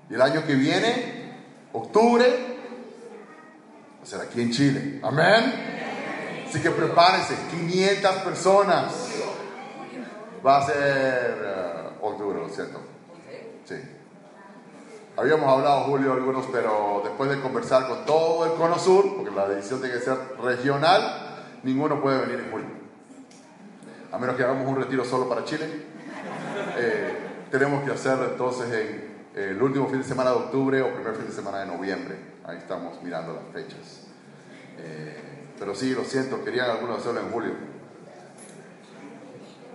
Y 0.10 0.14
el 0.14 0.22
año 0.22 0.46
que 0.46 0.56
viene, 0.56 1.34
octubre, 1.72 2.28
va 4.00 4.04
a 4.04 4.06
ser 4.06 4.22
aquí 4.22 4.42
en 4.42 4.52
Chile. 4.52 5.00
Amén. 5.04 6.46
Así 6.48 6.62
que 6.62 6.72
prepárense, 6.72 7.36
500 7.50 8.16
personas. 8.18 8.94
Va 10.46 10.58
a 10.58 10.66
ser 10.66 11.96
uh, 12.02 12.06
octubre, 12.06 12.40
¿cierto? 12.54 12.82
Sí. 13.64 13.76
Habíamos 15.16 15.48
hablado, 15.48 15.84
Julio, 15.84 16.14
algunos, 16.14 16.48
pero 16.52 17.02
después 17.06 17.30
de 17.30 17.40
conversar 17.40 17.88
con 17.88 18.06
todo 18.06 18.46
el 18.46 18.54
Cono 18.54 18.80
Sur, 18.80 19.16
porque 19.16 19.32
la 19.32 19.48
decisión 19.48 19.80
tiene 19.80 19.96
que 19.96 20.02
ser 20.02 20.18
regional, 20.42 21.46
ninguno 21.64 22.02
puede 22.02 22.22
venir 22.22 22.40
en 22.40 22.52
julio. 22.52 22.81
A 24.12 24.18
menos 24.18 24.36
que 24.36 24.44
hagamos 24.44 24.68
un 24.68 24.76
retiro 24.76 25.06
solo 25.06 25.30
para 25.30 25.46
Chile. 25.46 25.66
Eh, 26.78 27.18
tenemos 27.50 27.84
que 27.84 27.92
hacerlo 27.92 28.26
entonces 28.26 28.68
en 28.70 29.52
el 29.52 29.62
último 29.62 29.88
fin 29.88 30.00
de 30.00 30.04
semana 30.04 30.32
de 30.32 30.36
octubre 30.36 30.82
o 30.82 30.94
primer 30.94 31.16
fin 31.16 31.28
de 31.28 31.32
semana 31.32 31.60
de 31.60 31.68
noviembre. 31.68 32.18
Ahí 32.46 32.58
estamos 32.58 33.02
mirando 33.02 33.34
las 33.34 33.54
fechas. 33.54 34.02
Eh, 34.80 35.18
pero 35.58 35.74
sí, 35.76 35.94
lo 35.94 36.04
siento, 36.04 36.44
querían 36.44 36.70
algunos 36.70 37.00
hacerlo 37.00 37.22
en 37.22 37.32
julio. 37.32 37.54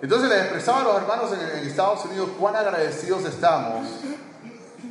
Entonces 0.02 0.28
les 0.28 0.40
expresaba 0.40 0.82
a 0.82 0.84
los 0.84 0.96
hermanos 0.96 1.32
en, 1.32 1.58
en 1.58 1.66
Estados 1.66 2.04
Unidos 2.04 2.28
cuán 2.38 2.56
agradecidos 2.56 3.24
estamos 3.24 3.86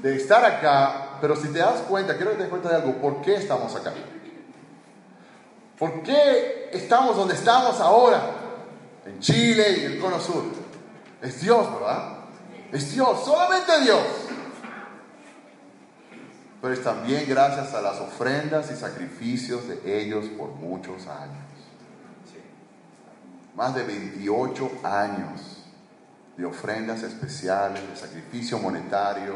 de 0.02 0.16
estar 0.16 0.44
acá, 0.44 1.18
pero 1.22 1.36
si 1.36 1.50
te 1.50 1.60
das 1.60 1.82
cuenta, 1.88 2.16
quiero 2.16 2.32
que 2.32 2.38
te 2.38 2.44
des 2.44 2.50
cuenta 2.50 2.70
de 2.70 2.76
algo, 2.78 2.94
¿por 2.94 3.22
qué 3.22 3.36
estamos 3.36 3.76
acá? 3.76 3.94
¿Por 5.78 6.02
qué 6.02 6.70
estamos 6.74 7.16
donde 7.16 7.36
estamos 7.36 7.80
ahora? 7.80 8.35
En 9.06 9.20
Chile 9.20 9.78
y 9.82 9.86
el 9.86 10.00
Cono 10.00 10.20
Sur. 10.20 10.44
Es 11.22 11.42
Dios, 11.42 11.74
¿verdad? 11.74 12.18
Es 12.72 12.94
Dios, 12.94 13.24
solamente 13.24 13.82
Dios 13.82 14.26
pero 16.66 16.74
es 16.74 16.84
también 16.84 17.26
gracias 17.30 17.76
a 17.76 17.82
las 17.84 18.00
ofrendas 18.00 18.72
y 18.72 18.76
sacrificios 18.76 19.68
de 19.68 20.02
ellos 20.02 20.26
por 20.36 20.50
muchos 20.56 21.06
años. 21.06 21.46
Más 23.54 23.76
de 23.76 23.84
28 23.84 24.72
años 24.82 25.64
de 26.36 26.44
ofrendas 26.44 27.04
especiales, 27.04 27.88
de 27.88 27.96
sacrificio 27.96 28.58
monetario, 28.58 29.36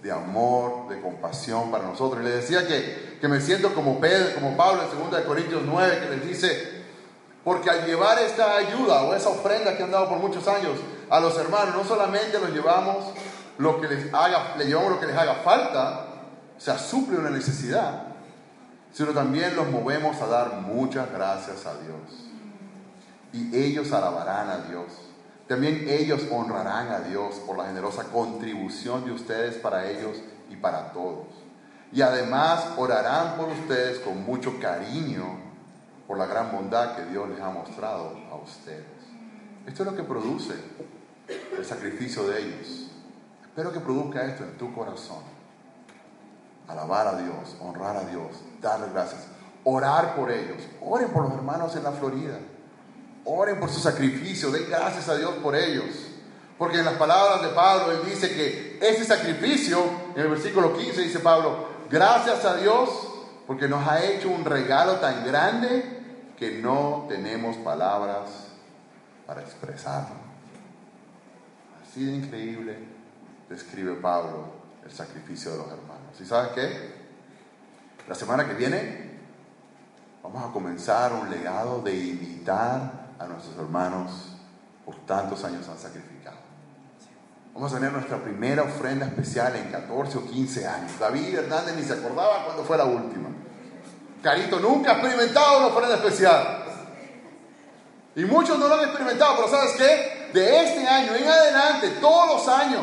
de 0.00 0.12
amor, 0.12 0.88
de 0.88 1.00
compasión 1.00 1.72
para 1.72 1.82
nosotros. 1.82 2.22
Y 2.22 2.26
les 2.26 2.42
decía 2.42 2.64
que, 2.64 3.18
que 3.20 3.26
me 3.26 3.40
siento 3.40 3.74
como, 3.74 3.98
Pedro, 3.98 4.36
como 4.36 4.56
Pablo 4.56 4.82
en 4.84 5.10
2 5.10 5.20
Corintios 5.22 5.62
9, 5.66 5.98
que 5.98 6.16
les 6.16 6.28
dice, 6.28 6.77
porque 7.44 7.70
al 7.70 7.86
llevar 7.86 8.18
esta 8.18 8.56
ayuda 8.56 9.02
o 9.02 9.14
esa 9.14 9.30
ofrenda 9.30 9.76
que 9.76 9.82
han 9.82 9.90
dado 9.90 10.08
por 10.08 10.18
muchos 10.18 10.46
años 10.48 10.78
a 11.08 11.20
los 11.20 11.36
hermanos, 11.38 11.74
no 11.74 11.84
solamente 11.84 12.38
los 12.38 12.50
llevamos 12.50 13.06
lo 13.58 13.80
que 13.80 13.88
les 13.88 14.12
haga, 14.12 14.54
le 14.56 14.66
llevamos 14.66 14.92
lo 14.92 15.00
que 15.00 15.06
les 15.06 15.16
haga 15.16 15.36
falta, 15.36 16.06
o 16.56 16.60
sea, 16.60 16.78
suple 16.78 17.18
una 17.18 17.30
necesidad, 17.30 18.02
sino 18.92 19.12
también 19.12 19.54
los 19.56 19.68
movemos 19.68 20.20
a 20.20 20.26
dar 20.26 20.54
muchas 20.60 21.10
gracias 21.12 21.66
a 21.66 21.74
Dios. 21.74 22.28
Y 23.32 23.56
ellos 23.56 23.92
alabarán 23.92 24.48
a 24.50 24.58
Dios. 24.68 24.86
También 25.46 25.86
ellos 25.88 26.22
honrarán 26.30 26.90
a 26.90 27.00
Dios 27.00 27.36
por 27.46 27.56
la 27.56 27.66
generosa 27.66 28.04
contribución 28.04 29.04
de 29.04 29.12
ustedes 29.12 29.56
para 29.56 29.88
ellos 29.88 30.18
y 30.50 30.56
para 30.56 30.92
todos. 30.92 31.26
Y 31.92 32.02
además 32.02 32.64
orarán 32.76 33.36
por 33.36 33.48
ustedes 33.48 33.98
con 34.00 34.24
mucho 34.24 34.60
cariño 34.60 35.47
por 36.08 36.16
la 36.16 36.24
gran 36.24 36.50
bondad 36.50 36.96
que 36.96 37.04
Dios 37.04 37.28
les 37.28 37.38
ha 37.38 37.50
mostrado 37.50 38.16
a 38.32 38.36
ustedes. 38.36 38.86
Esto 39.66 39.82
es 39.82 39.90
lo 39.90 39.94
que 39.94 40.02
produce 40.02 40.54
el 41.56 41.64
sacrificio 41.66 42.26
de 42.26 42.40
ellos. 42.40 42.90
Espero 43.42 43.70
que 43.70 43.80
produzca 43.80 44.24
esto 44.24 44.42
en 44.42 44.56
tu 44.56 44.74
corazón. 44.74 45.22
Alabar 46.66 47.08
a 47.08 47.18
Dios, 47.18 47.56
honrar 47.60 47.96
a 47.98 48.04
Dios, 48.04 48.28
darle 48.62 48.86
gracias, 48.90 49.26
orar 49.64 50.16
por 50.16 50.30
ellos. 50.30 50.56
Oren 50.80 51.10
por 51.10 51.24
los 51.24 51.34
hermanos 51.34 51.76
en 51.76 51.82
la 51.82 51.92
Florida. 51.92 52.38
Oren 53.26 53.60
por 53.60 53.68
su 53.68 53.78
sacrificio, 53.78 54.50
den 54.50 54.64
gracias 54.66 55.10
a 55.10 55.16
Dios 55.16 55.34
por 55.42 55.54
ellos. 55.54 56.08
Porque 56.56 56.78
en 56.78 56.86
las 56.86 56.94
palabras 56.94 57.42
de 57.42 57.48
Pablo, 57.48 57.92
él 57.92 58.00
dice 58.06 58.30
que 58.34 58.78
ese 58.80 59.04
sacrificio, 59.04 59.78
en 60.14 60.22
el 60.22 60.28
versículo 60.28 60.74
15 60.74 61.02
dice 61.02 61.20
Pablo, 61.20 61.68
gracias 61.90 62.46
a 62.46 62.56
Dios 62.56 62.88
porque 63.46 63.68
nos 63.68 63.86
ha 63.86 64.02
hecho 64.02 64.30
un 64.30 64.44
regalo 64.44 64.94
tan 64.96 65.24
grande 65.26 65.97
que 66.38 66.60
no 66.60 67.06
tenemos 67.08 67.56
palabras 67.56 68.48
para 69.26 69.42
expresarlo. 69.42 70.16
Así 71.82 72.04
de 72.04 72.12
increíble 72.12 72.78
describe 73.48 73.94
Pablo 73.94 74.52
el 74.84 74.92
sacrificio 74.92 75.50
de 75.52 75.58
los 75.58 75.66
hermanos. 75.66 76.20
¿Y 76.20 76.24
sabes 76.24 76.52
qué? 76.52 76.94
La 78.06 78.14
semana 78.14 78.46
que 78.46 78.54
viene 78.54 79.18
vamos 80.22 80.48
a 80.48 80.52
comenzar 80.52 81.12
un 81.12 81.28
legado 81.28 81.82
de 81.82 81.96
imitar 81.96 83.08
a 83.18 83.26
nuestros 83.26 83.56
hermanos 83.56 84.36
por 84.84 84.94
tantos 85.06 85.44
años 85.44 85.68
han 85.68 85.78
sacrificado. 85.78 86.38
Vamos 87.52 87.72
a 87.72 87.76
tener 87.76 87.92
nuestra 87.92 88.18
primera 88.18 88.62
ofrenda 88.62 89.06
especial 89.06 89.56
en 89.56 89.72
14 89.72 90.18
o 90.18 90.24
15 90.24 90.66
años. 90.68 90.98
David 91.00 91.34
Hernández 91.34 91.74
ni 91.74 91.82
se 91.82 91.94
acordaba 91.94 92.44
cuándo 92.44 92.62
fue 92.62 92.78
la 92.78 92.84
última. 92.84 93.28
Carito 94.22 94.58
nunca 94.60 94.92
ha 94.92 94.94
experimentado 94.94 95.58
una 95.58 95.66
ofrenda 95.68 95.96
especial. 95.96 96.64
Y 98.16 98.24
muchos 98.24 98.58
no 98.58 98.68
lo 98.68 98.74
han 98.74 98.84
experimentado, 98.84 99.36
pero 99.36 99.48
¿sabes 99.48 99.72
qué? 99.72 100.30
De 100.32 100.64
este 100.64 100.86
año 100.86 101.14
en 101.14 101.28
adelante, 101.28 101.88
todos 102.00 102.28
los 102.28 102.48
años, 102.48 102.82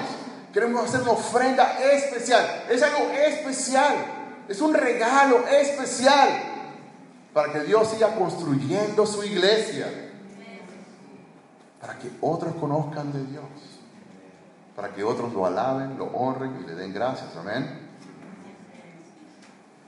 queremos 0.53 0.85
hacer 0.85 1.01
una 1.01 1.11
ofrenda 1.11 1.77
especial. 1.79 2.63
Es 2.69 2.81
algo 2.81 3.09
especial. 3.11 3.95
Es 4.47 4.61
un 4.61 4.73
regalo 4.73 5.47
especial 5.47 6.29
para 7.33 7.51
que 7.51 7.61
Dios 7.61 7.89
siga 7.89 8.15
construyendo 8.15 9.05
su 9.05 9.23
iglesia. 9.23 9.87
Para 11.81 11.99
que 11.99 12.09
otros 12.21 12.55
conozcan 12.55 13.11
de 13.11 13.25
Dios 13.25 13.43
para 14.75 14.93
que 14.93 15.03
otros 15.03 15.33
lo 15.33 15.45
alaben, 15.45 15.97
lo 15.97 16.05
honren 16.07 16.59
y 16.61 16.67
le 16.67 16.75
den 16.75 16.93
gracias. 16.93 17.35
Amén. 17.37 17.84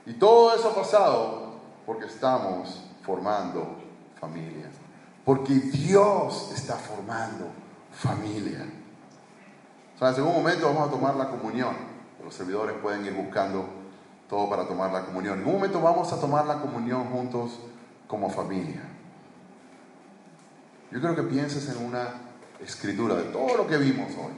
Y 0.08 0.14
todo 0.14 0.54
eso 0.54 0.70
ha 0.70 0.74
pasado 0.74 1.52
porque 1.84 2.06
estamos 2.06 2.82
formando 3.02 3.76
familia. 4.18 4.70
Porque 5.22 5.52
Dios 5.52 6.50
está 6.54 6.76
formando 6.76 7.48
familia. 7.92 8.66
¿Sabes? 9.98 10.16
En 10.16 10.24
un 10.24 10.32
momento 10.32 10.66
vamos 10.66 10.88
a 10.88 10.90
tomar 10.90 11.14
la 11.16 11.28
comunión. 11.28 11.76
Los 12.24 12.34
servidores 12.34 12.76
pueden 12.80 13.04
ir 13.04 13.12
buscando 13.12 13.68
todo 14.30 14.48
para 14.48 14.66
tomar 14.66 14.90
la 14.92 15.04
comunión. 15.04 15.40
En 15.40 15.46
un 15.46 15.52
momento 15.52 15.80
vamos 15.82 16.10
a 16.10 16.18
tomar 16.18 16.46
la 16.46 16.58
comunión 16.58 17.04
juntos 17.10 17.58
como 18.06 18.30
familia. 18.30 18.82
Yo 20.90 21.00
creo 21.02 21.14
que 21.14 21.22
pienses 21.24 21.68
en 21.68 21.84
una 21.84 22.08
escritura 22.60 23.14
de 23.14 23.24
todo 23.24 23.58
lo 23.58 23.66
que 23.66 23.76
vimos 23.76 24.10
hoy. 24.12 24.32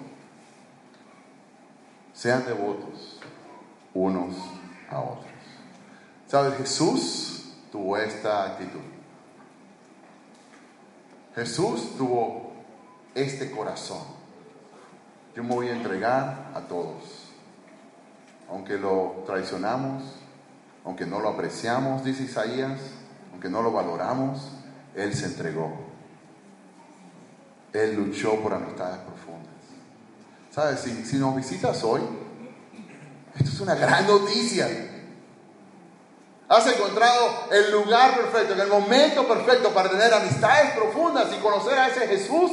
Sean 2.12 2.45
devotos 2.45 3.21
unos 3.95 4.35
a 4.91 4.99
otros. 4.99 5.30
¿Sabes? 6.31 6.59
Jesús 6.59 7.55
tuvo 7.72 7.97
esta 7.97 8.45
actitud. 8.45 8.78
Jesús 11.35 11.97
tuvo 11.97 12.53
este 13.16 13.51
corazón. 13.51 14.05
Yo 15.35 15.43
me 15.43 15.53
voy 15.55 15.68
a 15.68 15.72
entregar 15.72 16.53
a 16.55 16.61
todos. 16.61 17.03
Aunque 18.49 18.78
lo 18.78 19.24
traicionamos, 19.26 20.05
aunque 20.85 21.05
no 21.05 21.18
lo 21.18 21.31
apreciamos, 21.31 22.05
dice 22.05 22.22
Isaías, 22.22 22.81
aunque 23.33 23.49
no 23.49 23.61
lo 23.62 23.72
valoramos, 23.72 24.53
Él 24.95 25.12
se 25.14 25.26
entregó. 25.26 25.72
Él 27.72 27.97
luchó 27.97 28.41
por 28.41 28.55
amistades 28.55 28.99
profundas. 28.99 29.51
¿Sabes? 30.53 30.81
Si, 30.81 31.16
nos 31.16 31.35
visitas 31.35 31.83
hoy, 31.83 32.03
esto 33.35 33.51
es 33.51 33.61
una 33.61 33.74
gran 33.74 34.07
noticia. 34.07 34.89
Has 36.51 36.67
encontrado 36.67 37.47
el 37.53 37.71
lugar 37.71 38.17
perfecto, 38.17 38.55
en 38.55 38.61
el 38.61 38.67
momento 38.67 39.29
perfecto 39.29 39.69
para 39.73 39.89
tener 39.89 40.13
amistades 40.13 40.73
profundas 40.73 41.29
y 41.33 41.41
conocer 41.41 41.79
a 41.79 41.87
ese 41.87 42.09
Jesús 42.09 42.51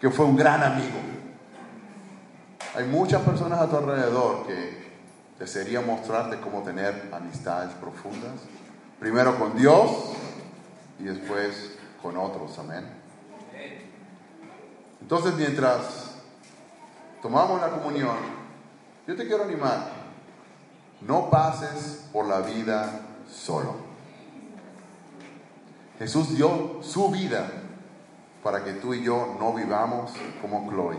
que 0.00 0.08
fue 0.08 0.24
un 0.24 0.36
gran 0.36 0.62
amigo. 0.62 0.98
Hay 2.74 2.84
muchas 2.84 3.20
personas 3.20 3.60
a 3.60 3.68
tu 3.68 3.76
alrededor 3.76 4.46
que 4.46 4.90
desearían 5.38 5.86
mostrarte 5.86 6.40
cómo 6.40 6.62
tener 6.62 7.10
amistades 7.12 7.72
profundas. 7.74 8.40
Primero 8.98 9.38
con 9.38 9.54
Dios 9.54 9.90
y 10.98 11.04
después 11.04 11.72
con 12.00 12.16
otros. 12.16 12.58
Amén. 12.58 12.86
Entonces 15.02 15.34
mientras 15.34 16.14
tomamos 17.20 17.60
la 17.60 17.68
comunión, 17.68 18.16
yo 19.06 19.14
te 19.14 19.26
quiero 19.26 19.44
animar, 19.44 19.90
no 21.02 21.28
pases 21.28 22.06
por 22.14 22.26
la 22.26 22.40
vida 22.40 23.08
solo. 23.30 23.74
Jesús 25.98 26.34
dio 26.34 26.82
su 26.82 27.10
vida 27.10 27.50
para 28.42 28.64
que 28.64 28.72
tú 28.72 28.94
y 28.94 29.02
yo 29.02 29.36
no 29.38 29.52
vivamos 29.52 30.12
como 30.40 30.70
Chloe, 30.70 30.96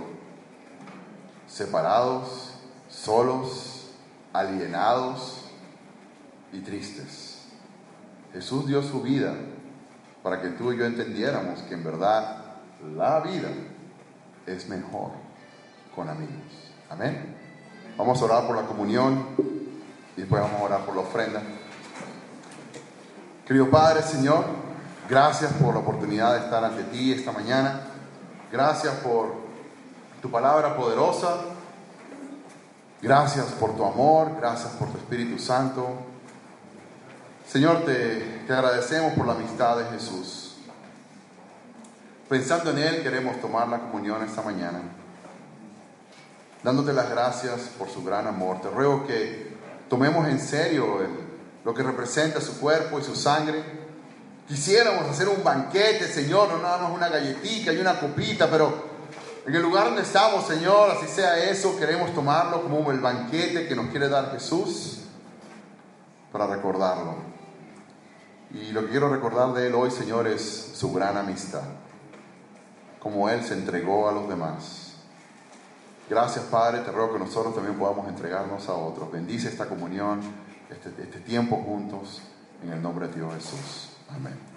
separados, 1.48 2.54
solos, 2.88 3.90
alienados 4.32 5.46
y 6.54 6.60
tristes. 6.60 7.48
Jesús 8.34 8.68
dio 8.68 8.84
su 8.84 9.02
vida 9.02 9.36
para 10.24 10.42
que 10.42 10.50
tú 10.50 10.72
y 10.72 10.78
yo 10.78 10.86
entendiéramos 10.86 11.62
que 11.64 11.74
en 11.74 11.84
verdad 11.84 12.38
la 12.96 13.20
vida 13.22 13.50
es 14.46 14.70
mejor 14.70 15.12
con 15.96 16.10
amigos. 16.10 16.74
Amén. 16.90 17.36
Vamos 17.98 18.22
a 18.22 18.26
orar 18.26 18.48
por 18.48 18.56
la 18.56 18.64
comunión 18.64 19.26
y 20.16 20.22
después 20.22 20.42
vamos 20.42 20.62
a 20.62 20.64
orar 20.64 20.86
por 20.86 20.96
la 20.96 21.02
ofrenda. 21.02 21.42
Querido 23.52 23.70
Padre, 23.70 24.02
Señor, 24.02 24.46
gracias 25.10 25.52
por 25.52 25.74
la 25.74 25.82
oportunidad 25.82 26.36
de 26.36 26.40
estar 26.46 26.64
ante 26.64 26.84
ti 26.84 27.12
esta 27.12 27.34
mañana. 27.34 27.82
Gracias 28.50 28.94
por 29.00 29.34
tu 30.22 30.32
palabra 30.32 30.78
poderosa. 30.78 31.36
Gracias 33.02 33.48
por 33.48 33.76
tu 33.76 33.84
amor, 33.84 34.38
gracias 34.40 34.72
por 34.76 34.88
tu 34.88 34.98
Espíritu 35.00 35.38
Santo. 35.38 35.86
Señor, 37.46 37.84
te, 37.84 38.44
te 38.48 38.54
agradecemos 38.54 39.12
por 39.16 39.28
la 39.28 39.34
amistad 39.34 39.80
de 39.80 39.98
Jesús. 39.98 40.56
Pensando 42.30 42.70
en 42.70 42.78
Él, 42.78 43.04
queremos 43.04 43.42
tomar 43.42 43.68
la 43.68 43.80
comunión 43.80 44.24
esta 44.24 44.42
mañana 44.44 44.80
dándote 46.64 46.94
las 46.94 47.10
gracias 47.10 47.64
por 47.78 47.90
su 47.90 48.02
gran 48.02 48.28
amor. 48.28 48.62
Te 48.62 48.70
ruego 48.70 49.06
que 49.06 49.58
tomemos 49.90 50.26
en 50.30 50.40
serio 50.40 51.00
lo 51.64 51.74
que 51.74 51.84
representa 51.84 52.42
su 52.42 52.60
cuerpo 52.60 53.00
y 53.00 53.04
su 53.04 53.16
sangre. 53.16 53.64
Quisiéramos 54.48 55.10
hacer 55.10 55.30
un 55.30 55.44
banquete, 55.44 56.08
Señor, 56.08 56.50
no 56.50 56.58
nada 56.58 56.80
más 56.80 56.92
una 56.92 57.10
galletita 57.10 57.72
y 57.72 57.78
una 57.78 58.00
copita, 58.00 58.50
pero 58.50 58.92
en 59.46 59.56
el 59.56 59.62
lugar 59.62 59.86
donde 59.86 60.02
estamos, 60.02 60.46
Señor, 60.46 60.92
así 60.92 61.08
sea 61.08 61.38
eso, 61.38 61.78
queremos 61.78 62.14
tomarlo 62.14 62.62
como 62.62 62.92
el 62.92 63.00
banquete 63.00 63.68
que 63.68 63.76
nos 63.76 63.88
quiere 63.88 64.10
dar 64.10 64.32
Jesús 64.32 65.00
para 66.32 66.48
recordarlo. 66.48 67.16
Y 68.54 68.72
lo 68.72 68.82
que 68.82 68.92
quiero 68.92 69.10
recordar 69.10 69.54
de 69.54 69.68
Él 69.68 69.76
hoy, 69.76 69.92
Señor, 69.92 70.28
es 70.28 70.72
su 70.76 70.92
gran 70.92 71.16
amistad, 71.16 71.64
como 73.00 73.30
Él 73.30 73.46
se 73.46 73.54
entregó 73.54 74.10
a 74.10 74.12
los 74.12 74.28
demás 74.28 74.82
Gracias, 76.12 76.44
Padre. 76.44 76.82
Te 76.82 76.92
ruego 76.92 77.14
que 77.14 77.20
nosotros 77.20 77.56
también 77.56 77.80
podamos 77.80 78.06
entregarnos 78.10 78.68
a 78.68 78.74
otros. 78.74 79.10
Bendice 79.10 79.48
esta 79.48 79.68
comunión, 79.68 80.20
este, 80.72 80.90
este 81.02 81.20
tiempo 81.20 81.58
juntos, 81.58 82.22
en 82.64 82.74
el 82.74 82.82
nombre 82.82 83.08
de 83.08 83.16
Dios 83.16 83.34
Jesús. 83.34 83.90
Amén. 84.10 84.52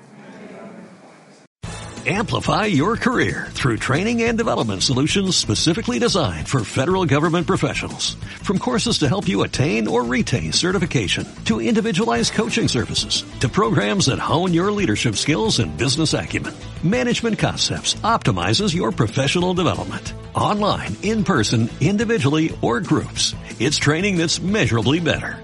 Amplify 2.06 2.66
your 2.66 2.98
career 2.98 3.48
through 3.52 3.78
training 3.78 4.24
and 4.24 4.36
development 4.36 4.82
solutions 4.82 5.38
specifically 5.38 5.98
designed 5.98 6.46
for 6.46 6.62
federal 6.62 7.06
government 7.06 7.46
professionals. 7.46 8.16
From 8.42 8.58
courses 8.58 8.98
to 8.98 9.08
help 9.08 9.26
you 9.26 9.42
attain 9.42 9.88
or 9.88 10.04
retain 10.04 10.52
certification, 10.52 11.26
to 11.46 11.62
individualized 11.62 12.34
coaching 12.34 12.68
services, 12.68 13.24
to 13.40 13.48
programs 13.48 14.06
that 14.06 14.18
hone 14.18 14.52
your 14.52 14.70
leadership 14.70 15.16
skills 15.16 15.60
and 15.60 15.78
business 15.78 16.12
acumen, 16.12 16.52
Management 16.82 17.38
Concepts 17.38 17.94
optimizes 18.04 18.74
your 18.74 18.92
professional 18.92 19.54
development. 19.54 20.12
Online, 20.34 20.94
in 21.02 21.24
person, 21.24 21.70
individually, 21.80 22.54
or 22.60 22.82
groups. 22.82 23.34
It's 23.58 23.78
training 23.78 24.18
that's 24.18 24.42
measurably 24.42 25.00
better. 25.00 25.43